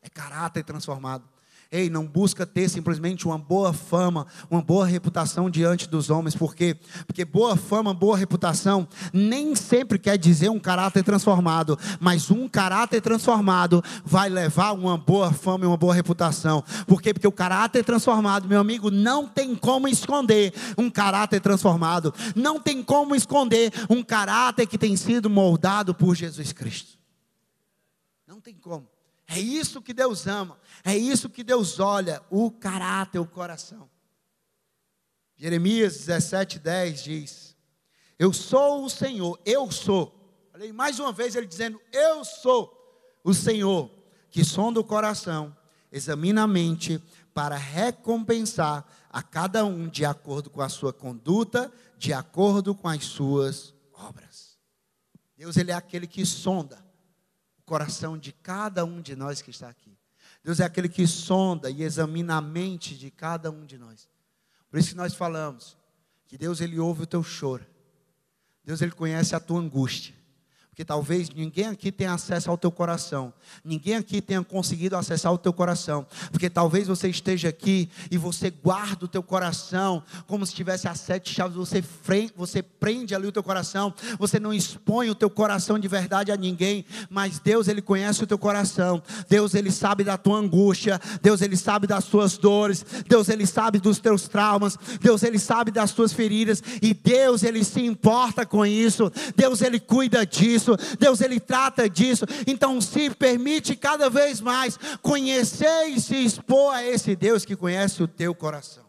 [0.00, 1.28] É caráter transformado.
[1.72, 6.54] Ei, não busca ter simplesmente uma boa fama, uma boa reputação diante dos homens, por
[6.54, 6.76] quê?
[7.06, 13.00] Porque boa fama, boa reputação nem sempre quer dizer um caráter transformado, mas um caráter
[13.00, 16.62] transformado vai levar uma boa fama e uma boa reputação.
[16.86, 17.14] Por quê?
[17.14, 22.82] Porque o caráter transformado, meu amigo, não tem como esconder um caráter transformado, não tem
[22.82, 26.98] como esconder um caráter que tem sido moldado por Jesus Cristo.
[28.26, 28.91] Não tem como.
[29.34, 33.88] É isso que Deus ama, é isso que Deus olha, o caráter, o coração.
[35.36, 37.56] Jeremias 17, 10 diz:
[38.18, 40.50] Eu sou o Senhor, eu sou.
[40.52, 42.78] Olha mais uma vez ele dizendo: Eu sou
[43.24, 43.90] o Senhor,
[44.30, 45.56] que sonda o coração,
[45.90, 52.12] examina a mente, para recompensar a cada um de acordo com a sua conduta, de
[52.12, 54.58] acordo com as suas obras.
[55.38, 56.91] Deus, Ele é aquele que sonda
[57.72, 59.96] coração de cada um de nós que está aqui.
[60.44, 64.10] Deus é aquele que sonda e examina a mente de cada um de nós.
[64.70, 65.74] Por isso que nós falamos
[66.26, 67.64] que Deus ele ouve o teu choro.
[68.62, 70.14] Deus ele conhece a tua angústia.
[70.72, 73.30] Porque talvez ninguém aqui tenha acesso ao teu coração.
[73.62, 76.06] Ninguém aqui tenha conseguido acessar o teu coração.
[76.30, 80.98] Porque talvez você esteja aqui e você guarda o teu coração como se tivesse as
[80.98, 81.58] sete chaves.
[81.58, 81.84] Você,
[82.34, 83.92] você prende ali o teu coração.
[84.18, 86.86] Você não expõe o teu coração de verdade a ninguém.
[87.10, 89.02] Mas Deus, Ele conhece o teu coração.
[89.28, 90.98] Deus, Ele sabe da tua angústia.
[91.20, 92.82] Deus, Ele sabe das tuas dores.
[93.06, 94.78] Deus, Ele sabe dos teus traumas.
[95.02, 96.62] Deus, Ele sabe das tuas feridas.
[96.80, 99.12] E Deus, Ele se importa com isso.
[99.36, 102.24] Deus, Ele cuida disso disso, Deus ele trata disso.
[102.46, 108.02] Então se permite cada vez mais conhecer e se expor a esse Deus que conhece
[108.02, 108.84] o teu coração.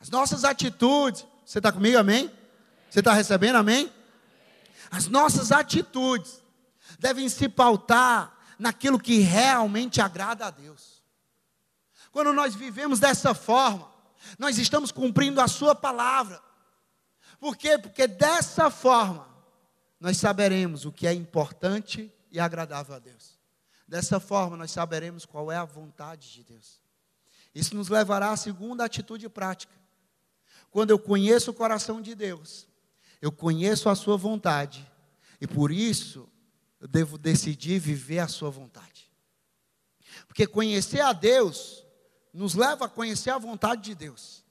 [0.00, 2.30] As nossas atitudes, você está comigo, amém?
[2.88, 3.92] Você está recebendo, amém?
[4.90, 6.42] As nossas atitudes
[6.98, 11.02] devem se pautar naquilo que realmente agrada a Deus.
[12.10, 13.88] Quando nós vivemos dessa forma,
[14.38, 16.40] nós estamos cumprindo a Sua palavra.
[17.38, 17.78] Por quê?
[17.78, 19.27] Porque dessa forma
[20.00, 23.38] nós saberemos o que é importante e agradável a Deus.
[23.86, 26.80] Dessa forma, nós saberemos qual é a vontade de Deus.
[27.54, 29.72] Isso nos levará à segunda atitude prática.
[30.70, 32.68] Quando eu conheço o coração de Deus,
[33.20, 34.86] eu conheço a Sua vontade,
[35.40, 36.28] e por isso
[36.80, 39.10] eu devo decidir viver a Sua vontade.
[40.26, 41.84] Porque conhecer a Deus
[42.32, 44.44] nos leva a conhecer a vontade de Deus.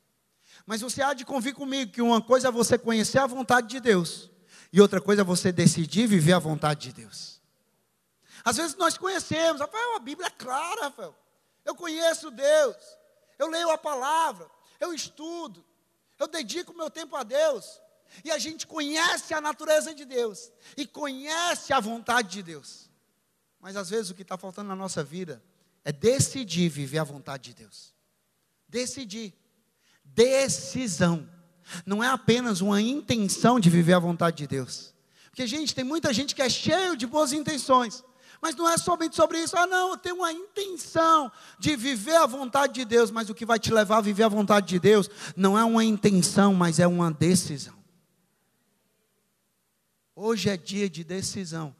[0.65, 3.79] Mas você há de convir comigo que uma coisa é você conhecer a vontade de
[3.79, 4.29] Deus,
[4.71, 7.41] e outra coisa é você decidir viver a vontade de Deus.
[8.43, 11.15] Às vezes nós conhecemos, Rafael, a Bíblia é clara, Rafael.
[11.65, 12.75] Eu conheço Deus,
[13.37, 14.49] eu leio a palavra,
[14.79, 15.65] eu estudo,
[16.17, 17.81] eu dedico meu tempo a Deus.
[18.23, 22.89] E a gente conhece a natureza de Deus e conhece a vontade de Deus.
[23.59, 25.43] Mas às vezes o que está faltando na nossa vida
[25.83, 27.93] é decidir viver a vontade de Deus.
[28.67, 29.33] Decidir.
[30.03, 31.29] Decisão
[31.85, 34.93] não é apenas uma intenção de viver a vontade de Deus.
[35.29, 38.03] Porque, gente, tem muita gente que é cheio de boas intenções,
[38.41, 39.55] mas não é somente sobre isso.
[39.57, 43.45] Ah, não, eu tenho uma intenção de viver a vontade de Deus, mas o que
[43.45, 46.87] vai te levar a viver a vontade de Deus não é uma intenção, mas é
[46.87, 47.75] uma decisão.
[50.15, 51.75] Hoje é dia de decisão.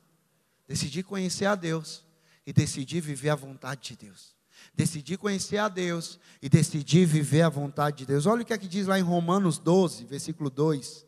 [0.68, 2.06] Decidir conhecer a Deus
[2.46, 4.37] e decidir viver a vontade de Deus
[4.78, 8.28] decidir conhecer a Deus e decidir viver a vontade de Deus.
[8.28, 11.04] Olha o que é que diz lá em Romanos 12, versículo 2.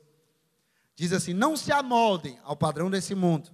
[0.95, 3.51] Diz assim: Não se amoldem ao padrão desse mundo,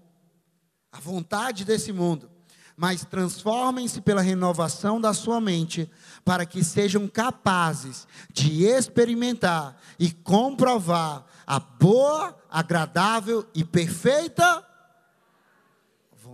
[0.90, 2.32] à vontade desse mundo,
[2.78, 5.92] mas transformem-se pela renovação da sua mente,
[6.24, 14.66] para que sejam capazes de experimentar e comprovar a boa, agradável e perfeita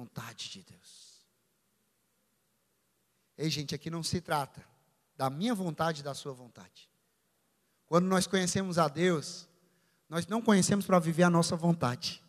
[0.02, 0.71] vontade de Deus.
[3.42, 4.62] Ei, gente, aqui não se trata
[5.18, 6.88] da minha vontade e da sua vontade.
[7.88, 9.50] Quando nós conhecemos a Deus,
[10.08, 12.22] nós não conhecemos para viver a nossa vontade.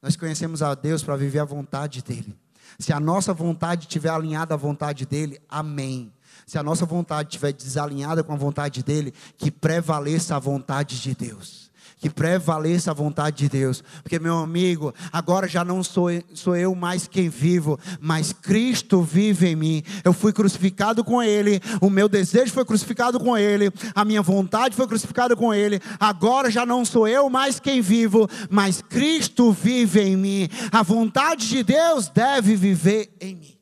[0.00, 2.38] Nós conhecemos a Deus para viver a vontade dEle.
[2.78, 6.14] Se a nossa vontade estiver alinhada à vontade dEle, amém.
[6.46, 11.12] Se a nossa vontade estiver desalinhada com a vontade dEle, que prevaleça a vontade de
[11.12, 11.71] Deus
[12.02, 13.80] que prevaleça a vontade de Deus.
[14.02, 19.46] Porque, meu amigo, agora já não sou, sou eu mais quem vivo, mas Cristo vive
[19.46, 19.82] em mim.
[20.02, 24.74] Eu fui crucificado com Ele, o meu desejo foi crucificado com Ele, a minha vontade
[24.74, 25.80] foi crucificada com Ele.
[26.00, 30.48] Agora já não sou eu mais quem vivo, mas Cristo vive em mim.
[30.72, 33.56] A vontade de Deus deve viver em mim.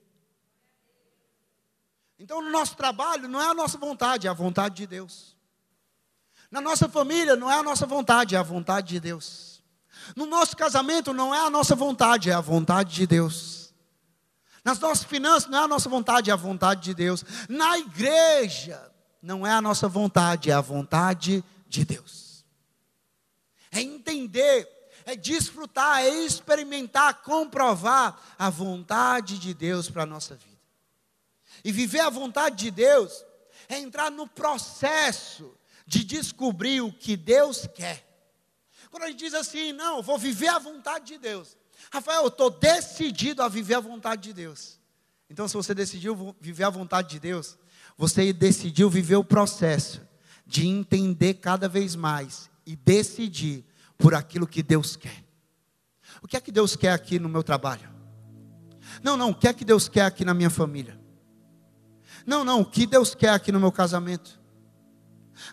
[2.18, 5.36] Então, no nosso trabalho, não é a nossa vontade, é a vontade de Deus.
[6.50, 9.62] Na nossa família não é a nossa vontade, é a vontade de Deus.
[10.16, 13.72] No nosso casamento não é a nossa vontade, é a vontade de Deus.
[14.64, 17.24] Nas nossas finanças não é a nossa vontade, é a vontade de Deus.
[17.48, 18.90] Na igreja
[19.22, 22.44] não é a nossa vontade, é a vontade de Deus.
[23.70, 24.68] É entender,
[25.06, 30.50] é desfrutar, é experimentar, comprovar a vontade de Deus para a nossa vida.
[31.64, 33.24] E viver a vontade de Deus
[33.68, 35.54] é entrar no processo
[35.90, 38.06] de descobrir o que Deus quer.
[38.92, 41.56] Quando a gente diz assim, não, vou viver a vontade de Deus.
[41.92, 44.78] Rafael, eu estou decidido a viver a vontade de Deus.
[45.28, 47.58] Então, se você decidiu viver a vontade de Deus,
[47.98, 50.00] você decidiu viver o processo
[50.46, 53.64] de entender cada vez mais e decidir
[53.98, 55.24] por aquilo que Deus quer.
[56.22, 57.90] O que é que Deus quer aqui no meu trabalho?
[59.02, 61.00] Não, não, o que é que Deus quer aqui na minha família?
[62.24, 64.39] Não, não, o que Deus quer aqui no meu casamento?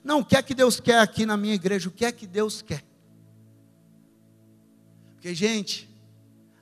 [0.04, 1.90] Não, o que é que Deus quer aqui na minha igreja?
[1.90, 2.84] O que é que Deus quer?
[5.14, 5.90] Porque, gente,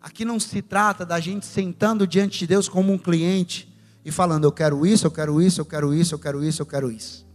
[0.01, 3.71] aqui não se trata da gente sentando diante de Deus como um cliente
[4.03, 6.65] e falando: eu quero isso, eu quero isso, eu quero isso, eu quero isso, eu
[6.65, 7.25] quero isso.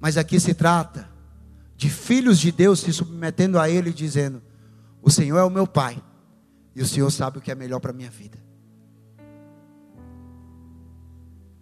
[0.00, 1.08] Mas aqui se trata
[1.76, 4.42] de filhos de Deus se submetendo a Ele e dizendo:
[5.02, 6.02] O Senhor é o meu Pai
[6.74, 8.38] e o Senhor sabe o que é melhor para a minha vida.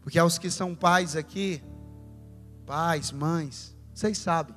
[0.03, 1.61] Porque aos que são pais aqui,
[2.67, 4.55] pais, mães, vocês sabem.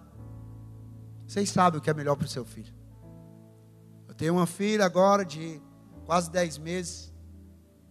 [1.27, 2.73] Vocês sabem o que é melhor para o seu filho.
[4.07, 5.61] Eu tenho uma filha agora de
[6.05, 7.13] quase 10 meses.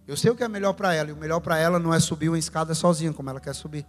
[0.07, 2.01] Eu sei o que é melhor para ela, e o melhor para ela não é
[2.01, 3.87] subir uma escada sozinha, como ela quer subir.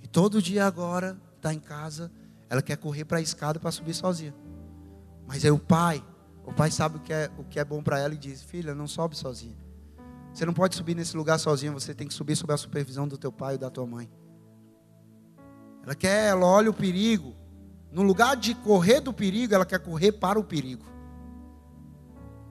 [0.00, 2.10] E todo dia agora, está em casa,
[2.48, 4.34] ela quer correr para a escada para subir sozinha.
[5.26, 6.04] Mas aí o pai,
[6.46, 8.74] o pai sabe o que é, o que é bom para ela e diz: Filha,
[8.74, 9.56] não sobe sozinha.
[10.32, 13.16] Você não pode subir nesse lugar sozinha, você tem que subir sob a supervisão do
[13.16, 14.10] teu pai e da tua mãe.
[15.84, 17.34] Ela quer, ela olha o perigo.
[17.92, 20.84] No lugar de correr do perigo, ela quer correr para o perigo.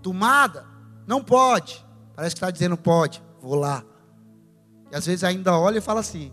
[0.02, 0.66] Tomada,
[1.08, 1.84] não pode.
[2.16, 3.84] Parece que está dizendo pode, vou lá.
[4.92, 6.32] E às vezes ainda olha e fala assim: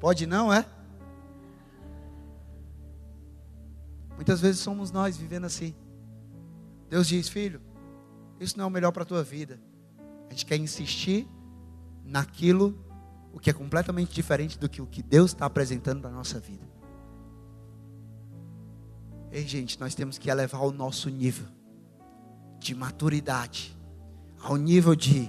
[0.00, 0.66] pode não, é?
[4.16, 5.74] Muitas vezes somos nós vivendo assim.
[6.88, 7.60] Deus diz, filho,
[8.40, 9.60] isso não é o melhor para a tua vida.
[10.28, 11.26] A gente quer insistir
[12.04, 12.76] naquilo
[13.32, 16.38] o que é completamente diferente do que o que Deus está apresentando para a nossa
[16.38, 16.68] vida.
[19.32, 21.46] Ei, gente, nós temos que elevar o nosso nível
[22.58, 23.76] de maturidade
[24.42, 25.28] ao nível de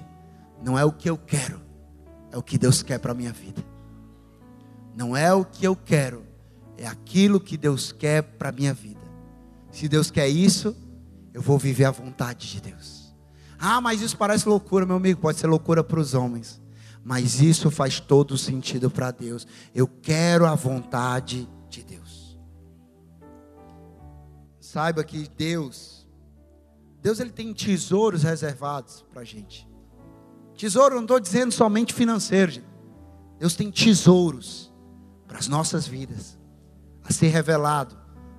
[0.64, 1.62] não é o que eu quero,
[2.32, 3.64] é o que Deus quer para a minha vida.
[4.96, 6.26] Não é o que eu quero,
[6.78, 9.02] é aquilo que Deus quer para a minha vida.
[9.72, 10.76] Se Deus quer isso,
[11.34, 13.16] eu vou viver a vontade de Deus.
[13.58, 15.22] Ah, mas isso parece loucura, meu amigo.
[15.22, 16.61] Pode ser loucura para os homens,
[17.04, 19.48] mas isso faz todo sentido para Deus.
[19.74, 22.40] Eu quero a vontade de Deus.
[24.60, 26.08] Saiba que Deus,
[27.02, 29.68] Deus ele tem tesouros reservados para a gente.
[30.56, 32.52] Tesouro, não estou dizendo somente financeiro.
[32.52, 32.68] Gente.
[33.40, 34.72] Deus tem tesouros
[35.28, 36.38] para as nossas vidas,
[37.04, 37.98] a ser revelado,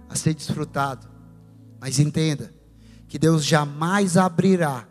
[0.09, 1.11] a ser desfrutado.
[1.81, 2.55] Mas entenda,
[3.09, 4.87] que Deus jamais abrirá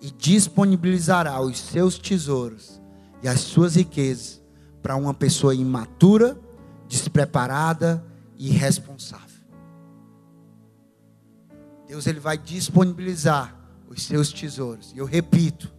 [0.00, 2.77] e disponibilizará os seus tesouros
[3.22, 4.40] e as suas riquezas
[4.82, 6.38] para uma pessoa imatura,
[6.88, 8.04] despreparada
[8.36, 9.26] e irresponsável.
[11.86, 13.54] Deus ele vai disponibilizar
[13.88, 14.92] os seus tesouros.
[14.92, 15.72] E eu repito,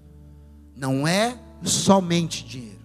[0.76, 2.80] não é somente dinheiro.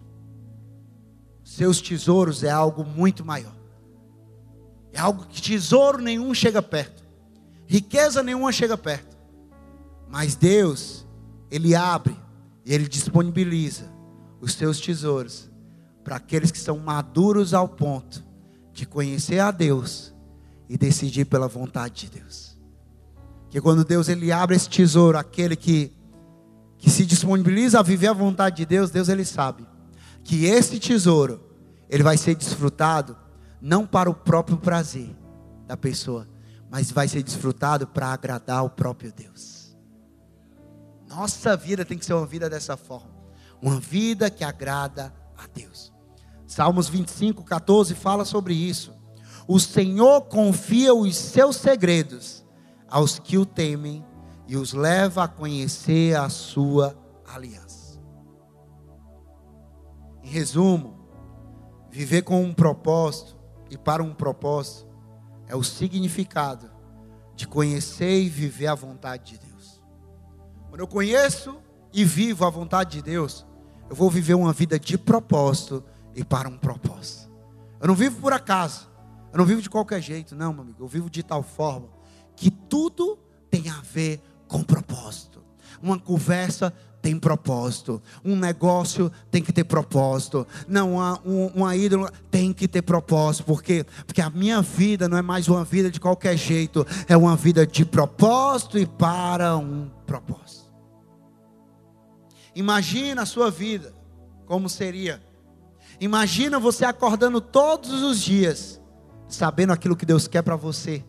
[1.42, 3.54] Seus tesouros é algo muito maior.
[4.92, 7.02] É algo que tesouro nenhum chega perto.
[7.66, 9.16] Riqueza nenhuma chega perto.
[10.08, 11.06] Mas Deus,
[11.50, 12.16] Ele abre
[12.64, 13.93] e Ele disponibiliza
[14.44, 15.50] os seus tesouros
[16.04, 18.22] para aqueles que são maduros ao ponto
[18.72, 20.12] de conhecer a Deus
[20.68, 22.58] e decidir pela vontade de Deus.
[23.48, 25.90] Que quando Deus ele abre esse tesouro, aquele que
[26.76, 29.66] que se disponibiliza a viver a vontade de Deus, Deus ele sabe
[30.22, 31.40] que esse tesouro
[31.88, 33.16] ele vai ser desfrutado
[33.58, 35.16] não para o próprio prazer
[35.66, 36.28] da pessoa,
[36.70, 39.74] mas vai ser desfrutado para agradar o próprio Deus.
[41.08, 43.13] Nossa vida tem que ser uma vida dessa forma,
[43.64, 45.90] uma vida que agrada a Deus.
[46.46, 48.92] Salmos 25, 14 fala sobre isso.
[49.48, 52.44] O Senhor confia os seus segredos
[52.90, 54.04] aos que o temem
[54.46, 56.94] e os leva a conhecer a sua
[57.26, 57.98] aliança.
[60.22, 61.08] Em resumo,
[61.90, 63.34] viver com um propósito
[63.70, 64.86] e para um propósito
[65.48, 66.70] é o significado
[67.34, 69.82] de conhecer e viver a vontade de Deus.
[70.68, 71.56] Quando eu conheço
[71.94, 73.46] e vivo a vontade de Deus,
[73.88, 75.82] eu vou viver uma vida de propósito
[76.14, 77.30] e para um propósito.
[77.80, 78.88] Eu não vivo por acaso,
[79.32, 80.84] eu não vivo de qualquer jeito, não, meu amigo.
[80.84, 81.88] Eu vivo de tal forma
[82.36, 83.18] que tudo
[83.50, 85.42] tem a ver com propósito.
[85.82, 86.72] Uma conversa
[87.04, 88.02] tem propósito.
[88.24, 90.46] Um negócio tem que ter propósito.
[90.66, 91.20] Não, uma,
[91.54, 93.44] uma ídolo tem que ter propósito.
[93.44, 93.84] Por quê?
[94.06, 96.86] Porque a minha vida não é mais uma vida de qualquer jeito.
[97.06, 100.63] É uma vida de propósito e para um propósito.
[102.54, 103.94] Imagina a sua vida
[104.46, 105.22] como seria.
[106.00, 108.80] Imagina você acordando todos os dias,
[109.28, 111.04] sabendo aquilo que Deus quer para você.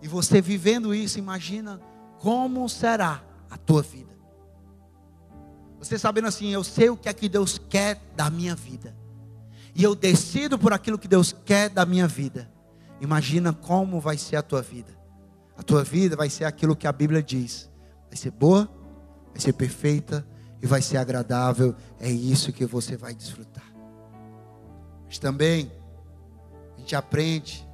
[0.00, 1.80] E você vivendo isso, imagina
[2.18, 4.12] como será a tua vida.
[5.78, 8.96] Você sabendo assim, eu sei o que é que Deus quer da minha vida.
[9.74, 12.50] e eu decido por aquilo que Deus quer da minha vida,
[13.00, 14.92] imagina como vai ser a tua vida.
[15.56, 17.70] A tua vida vai ser aquilo que a Bíblia diz:
[18.08, 18.68] vai ser boa,
[19.30, 20.26] vai ser perfeita
[20.62, 21.74] e vai ser agradável.
[21.98, 23.66] É isso que você vai desfrutar.
[25.06, 25.70] Mas também
[26.76, 27.68] a gente aprende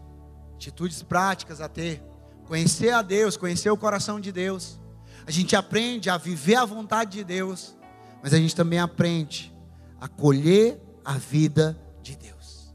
[0.54, 2.02] atitudes práticas a ter,
[2.46, 4.80] conhecer a Deus, conhecer o coração de Deus.
[5.26, 7.76] A gente aprende a viver a vontade de Deus,
[8.22, 9.54] mas a gente também aprende
[10.00, 12.74] a colher a vida de Deus.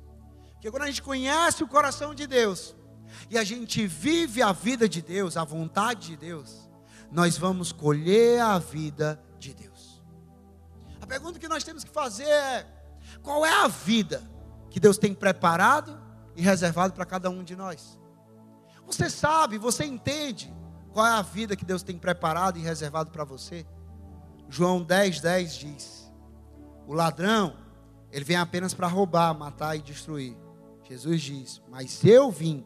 [0.53, 2.75] Porque quando a gente conhece o coração de Deus
[3.29, 6.69] e a gente vive a vida de Deus, a vontade de Deus,
[7.11, 9.72] nós vamos colher a vida de Deus.
[11.13, 12.65] Pergunta que nós temos que fazer é:
[13.21, 14.23] qual é a vida
[14.71, 15.95] que Deus tem preparado
[16.35, 17.99] e reservado para cada um de nós?
[18.87, 20.51] Você sabe, você entende
[20.91, 23.63] qual é a vida que Deus tem preparado e reservado para você?
[24.49, 26.11] João 10, 10 diz:
[26.87, 27.57] O ladrão,
[28.11, 30.35] ele vem apenas para roubar, matar e destruir.
[30.83, 32.65] Jesus diz: Mas eu vim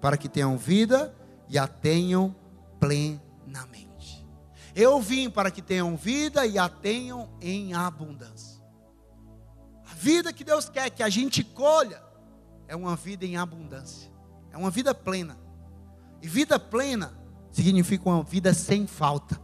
[0.00, 1.14] para que tenham vida
[1.48, 2.34] e a tenham
[2.80, 3.93] plenamente.
[4.74, 8.62] Eu vim para que tenham vida e a tenham em abundância.
[9.88, 12.02] A vida que Deus quer que a gente colha
[12.66, 14.10] é uma vida em abundância,
[14.50, 15.38] é uma vida plena.
[16.20, 17.16] E vida plena
[17.52, 19.40] significa uma vida sem falta.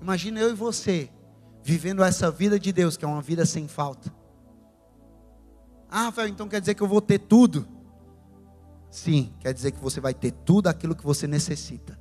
[0.00, 1.10] Imagina eu e você
[1.62, 4.12] vivendo essa vida de Deus, que é uma vida sem falta.
[5.88, 7.68] Ah, Rafael, então quer dizer que eu vou ter tudo?
[8.90, 11.98] Sim, quer dizer que você vai ter tudo aquilo que você necessita.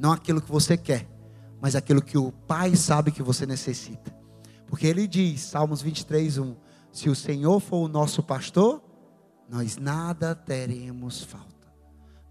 [0.00, 1.06] Não aquilo que você quer,
[1.60, 4.10] mas aquilo que o Pai sabe que você necessita.
[4.66, 6.56] Porque ele diz, Salmos 23, 1:
[6.90, 8.82] Se o Senhor for o nosso pastor,
[9.46, 11.50] nós nada teremos falta.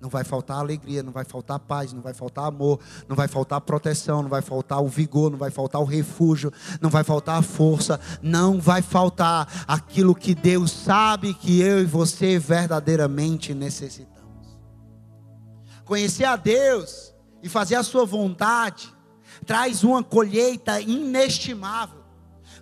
[0.01, 3.61] Não vai faltar alegria, não vai faltar paz, não vai faltar amor, não vai faltar
[3.61, 6.51] proteção, não vai faltar o vigor, não vai faltar o refúgio,
[6.81, 11.85] não vai faltar a força, não vai faltar aquilo que Deus sabe que eu e
[11.85, 14.57] você verdadeiramente necessitamos.
[15.85, 18.93] Conhecer a Deus e fazer a sua vontade
[19.45, 22.03] traz uma colheita inestimável,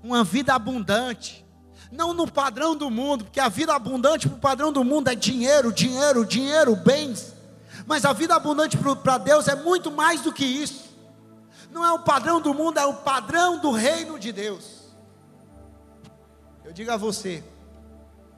[0.04, 1.48] uma vida abundante
[1.92, 5.16] não no padrão do mundo, porque a vida abundante para o padrão do mundo é
[5.16, 7.34] dinheiro, dinheiro, dinheiro, bens.
[7.86, 10.88] Mas a vida abundante para Deus é muito mais do que isso.
[11.72, 14.94] Não é o padrão do mundo, é o padrão do reino de Deus.
[16.66, 17.44] Eu digo a você: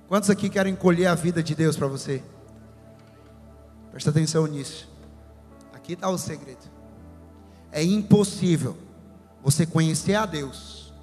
[0.08, 2.24] quantos aqui querem colher a vida de Deus para você?
[3.92, 4.88] Presta atenção nisso.
[5.90, 6.70] Aqui está o segredo.
[7.72, 8.78] É impossível
[9.42, 10.94] você conhecer a Deus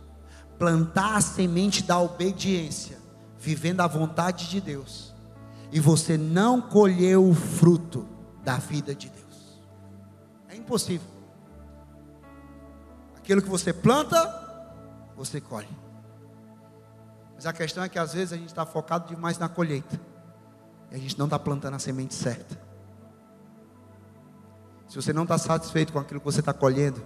[0.60, 2.96] plantar a semente da obediência,
[3.36, 5.12] vivendo a vontade de Deus,
[5.72, 8.06] e você não colher o fruto
[8.44, 9.60] da vida de Deus.
[10.48, 11.08] É impossível.
[13.16, 14.16] Aquilo que você planta,
[15.16, 15.68] você colhe.
[17.34, 20.00] Mas a questão é que às vezes a gente está focado demais na colheita.
[20.92, 22.65] E a gente não está plantando a semente certa.
[24.88, 27.02] Se você não está satisfeito com aquilo que você está colhendo,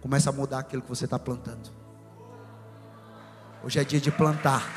[0.00, 1.70] começa a mudar aquilo que você está plantando.
[3.62, 4.68] Hoje é dia de plantar.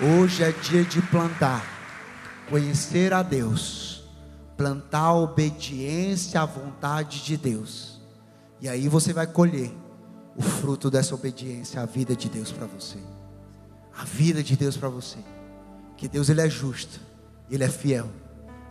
[0.00, 1.62] Hoje é dia de plantar.
[2.48, 4.04] Conhecer a Deus.
[4.56, 8.00] Plantar a obediência à vontade de Deus.
[8.60, 9.72] E aí você vai colher
[10.36, 12.98] o fruto dessa obediência, a vida de Deus para você.
[13.96, 15.18] A vida de Deus para você.
[15.96, 17.00] Que Deus ele é justo,
[17.50, 18.08] ele é fiel.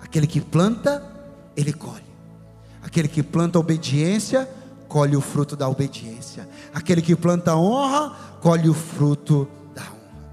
[0.01, 1.03] Aquele que planta,
[1.55, 2.05] ele colhe.
[2.81, 4.49] Aquele que planta obediência,
[4.87, 6.47] colhe o fruto da obediência.
[6.73, 10.29] Aquele que planta honra, colhe o fruto da honra.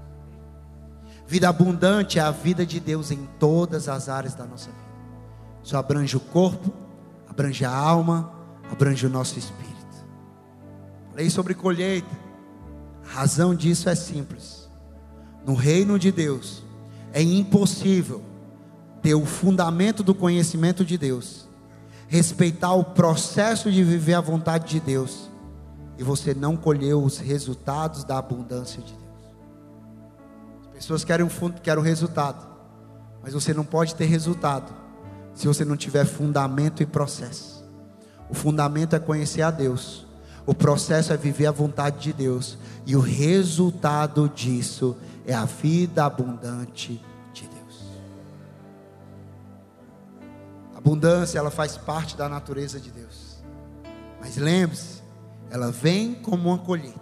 [1.27, 4.85] Vida abundante é a vida de Deus em todas as áreas da nossa vida.
[5.63, 6.71] Isso abrange o corpo,
[7.27, 8.31] abrange a alma,
[8.71, 9.75] abrange o nosso espírito.
[11.09, 12.09] Falei sobre colheita.
[13.09, 14.69] A razão disso é simples.
[15.45, 16.63] No reino de Deus,
[17.13, 18.21] é impossível
[19.05, 21.47] ter o fundamento do conhecimento de Deus
[22.07, 25.29] respeitar o processo de viver a vontade de Deus
[25.95, 29.05] e você não colheu os resultados da abundância de Deus.
[30.63, 32.47] As pessoas querem um fundo, querem um resultado,
[33.21, 34.73] mas você não pode ter resultado
[35.35, 37.63] se você não tiver fundamento e processo.
[38.27, 40.07] O fundamento é conhecer a Deus.
[40.47, 44.97] O processo é viver a vontade de Deus e o resultado disso
[45.27, 46.99] é a vida abundante
[50.85, 53.43] Abundância, ela faz parte da natureza de Deus.
[54.21, 55.01] Mas lembre-se,
[55.49, 57.01] ela vem como uma colheita.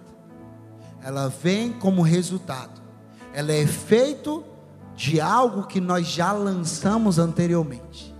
[1.04, 2.82] Ela vem como resultado.
[3.34, 4.42] Ela é efeito
[4.96, 8.16] de algo que nós já lançamos anteriormente.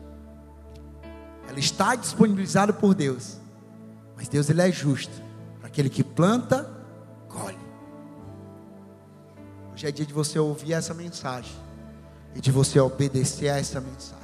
[1.48, 3.38] Ela está disponibilizada por Deus.
[4.18, 5.14] Mas Deus ele é justo.
[5.60, 6.70] Para aquele que planta,
[7.30, 7.58] colhe.
[9.72, 11.56] Hoje é dia de você ouvir essa mensagem
[12.36, 14.23] e de você obedecer a essa mensagem.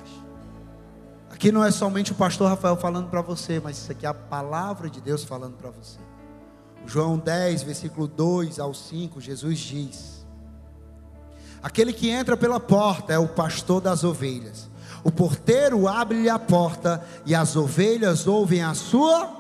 [1.39, 4.13] Aqui não é somente o pastor Rafael falando para você, mas isso aqui é a
[4.13, 5.97] palavra de Deus falando para você.
[6.85, 10.27] João 10, versículo 2 ao 5, Jesus diz:
[11.63, 14.67] Aquele que entra pela porta é o pastor das ovelhas.
[15.01, 19.31] O porteiro abre-lhe a porta e as ovelhas ouvem a sua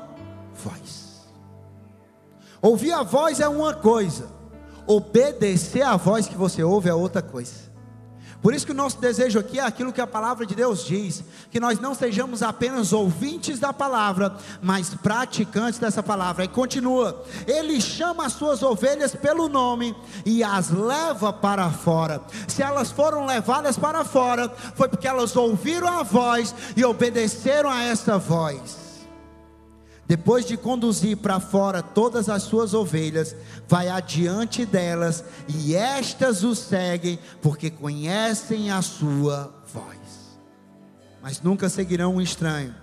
[0.55, 1.27] voz.
[2.61, 4.29] Ouvir a voz é uma coisa,
[4.87, 7.68] obedecer a voz que você ouve é outra coisa.
[8.41, 11.23] Por isso que o nosso desejo aqui é aquilo que a palavra de Deus diz,
[11.51, 16.45] que nós não sejamos apenas ouvintes da palavra, mas praticantes dessa palavra.
[16.45, 19.93] E continua: Ele chama as suas ovelhas pelo nome
[20.25, 22.21] e as leva para fora.
[22.47, 27.83] Se elas foram levadas para fora, foi porque elas ouviram a voz e obedeceram a
[27.83, 28.88] essa voz.
[30.09, 33.35] Depois de conduzir para fora todas as suas ovelhas,
[33.67, 39.99] vai adiante delas, e estas o seguem, porque conhecem a sua voz.
[41.21, 42.73] Mas nunca seguirão um estranho,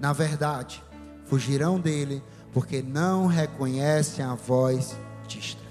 [0.00, 0.82] na verdade,
[1.26, 2.20] fugirão dele,
[2.52, 4.96] porque não reconhecem a voz
[5.28, 5.70] de estranhos.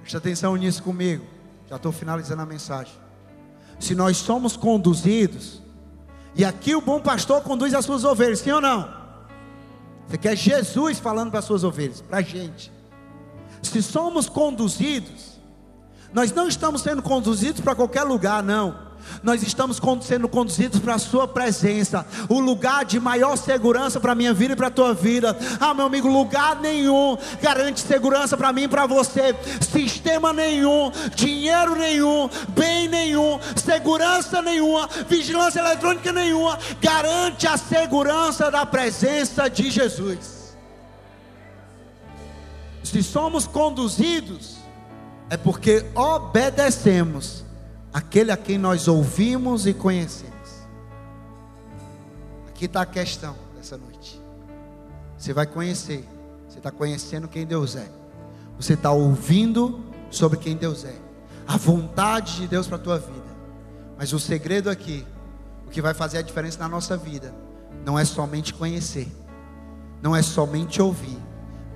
[0.00, 1.24] Preste atenção nisso comigo,
[1.70, 2.94] já estou finalizando a mensagem.
[3.78, 5.62] Se nós somos conduzidos,
[6.34, 9.01] e aqui o bom pastor conduz as suas ovelhas, sim ou não?
[10.08, 12.70] Você quer Jesus falando para as suas ovelhas, para a gente.
[13.62, 15.40] Se somos conduzidos,
[16.12, 18.91] nós não estamos sendo conduzidos para qualquer lugar, não
[19.22, 24.14] nós estamos sendo conduzidos para a Sua presença, o lugar de maior segurança para a
[24.14, 25.36] minha vida e para a tua vida.
[25.60, 31.76] Ah, meu amigo, lugar nenhum garante segurança para mim e para você, sistema nenhum, dinheiro
[31.76, 40.56] nenhum, bem nenhum, segurança nenhuma, vigilância eletrônica nenhuma garante a segurança da presença de Jesus.
[42.82, 44.56] Se somos conduzidos,
[45.30, 47.41] é porque obedecemos
[47.92, 50.32] aquele a quem nós ouvimos e conhecemos.
[52.48, 54.20] Aqui está a questão dessa noite.
[55.18, 56.08] Você vai conhecer,
[56.48, 57.88] você está conhecendo quem Deus é,
[58.56, 59.80] você está ouvindo
[60.10, 60.94] sobre quem Deus é,
[61.46, 63.32] a vontade de Deus para a tua vida.
[63.98, 65.06] Mas o segredo aqui,
[65.66, 67.34] o que vai fazer a diferença na nossa vida,
[67.84, 69.08] não é somente conhecer,
[70.00, 71.18] não é somente ouvir,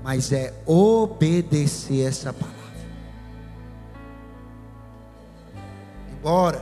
[0.02, 2.65] mas é obedecer essa palavra.
[6.26, 6.60] Embora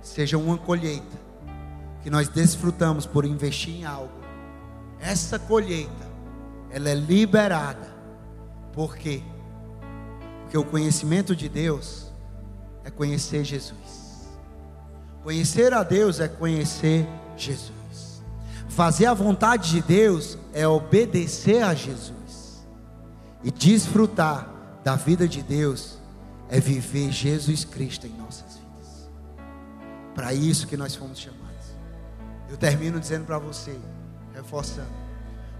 [0.00, 1.18] seja uma colheita
[2.00, 4.12] que nós desfrutamos por investir em algo,
[5.00, 6.14] essa colheita
[6.70, 7.92] ela é liberada.
[8.72, 9.20] Por quê?
[10.42, 12.06] Porque o conhecimento de Deus
[12.84, 14.28] é conhecer Jesus.
[15.24, 17.04] Conhecer a Deus é conhecer
[17.36, 18.22] Jesus.
[18.68, 22.64] Fazer a vontade de Deus é obedecer a Jesus.
[23.42, 24.48] E desfrutar
[24.84, 25.98] da vida de Deus
[26.48, 28.63] é viver Jesus Cristo em nossas vidas.
[30.14, 31.44] Para isso que nós fomos chamados.
[32.48, 33.76] Eu termino dizendo para você,
[34.32, 34.92] reforçando: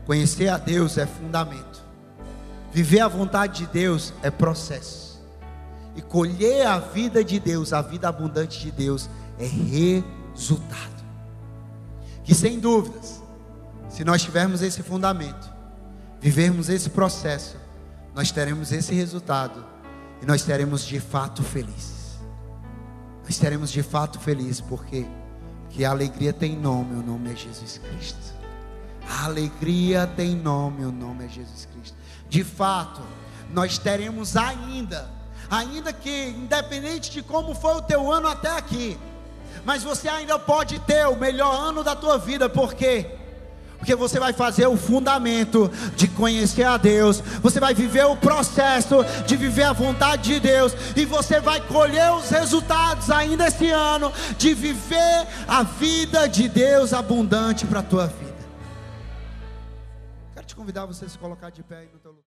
[0.07, 1.83] conhecer a Deus é fundamento,
[2.73, 5.21] viver a vontade de Deus é processo,
[5.97, 10.95] e colher a vida de Deus, a vida abundante de Deus, é resultado.
[12.23, 13.21] Que sem dúvidas,
[13.89, 15.53] se nós tivermos esse fundamento,
[16.21, 17.57] vivermos esse processo,
[18.15, 19.65] nós teremos esse resultado
[20.23, 22.04] e nós teremos de fato felizes
[23.25, 25.07] nós seremos de fato felizes, porque
[25.70, 28.35] que a alegria tem nome, o nome é Jesus Cristo.
[29.09, 31.97] A alegria tem nome, o nome é Jesus Cristo.
[32.29, 33.03] De fato,
[33.51, 35.11] nós teremos ainda,
[35.51, 38.99] ainda que independente de como foi o teu ano até aqui,
[39.64, 43.11] mas você ainda pode ter o melhor ano da tua vida, porque
[43.85, 49.05] porque você vai fazer o fundamento de conhecer a Deus, você vai viver o processo
[49.26, 54.11] de viver a vontade de Deus, e você vai colher os resultados ainda esse ano
[54.39, 58.32] de viver a vida de Deus abundante para a tua vida.
[60.32, 62.22] Quero te convidar a você a se colocar de pé aí no teu lugar.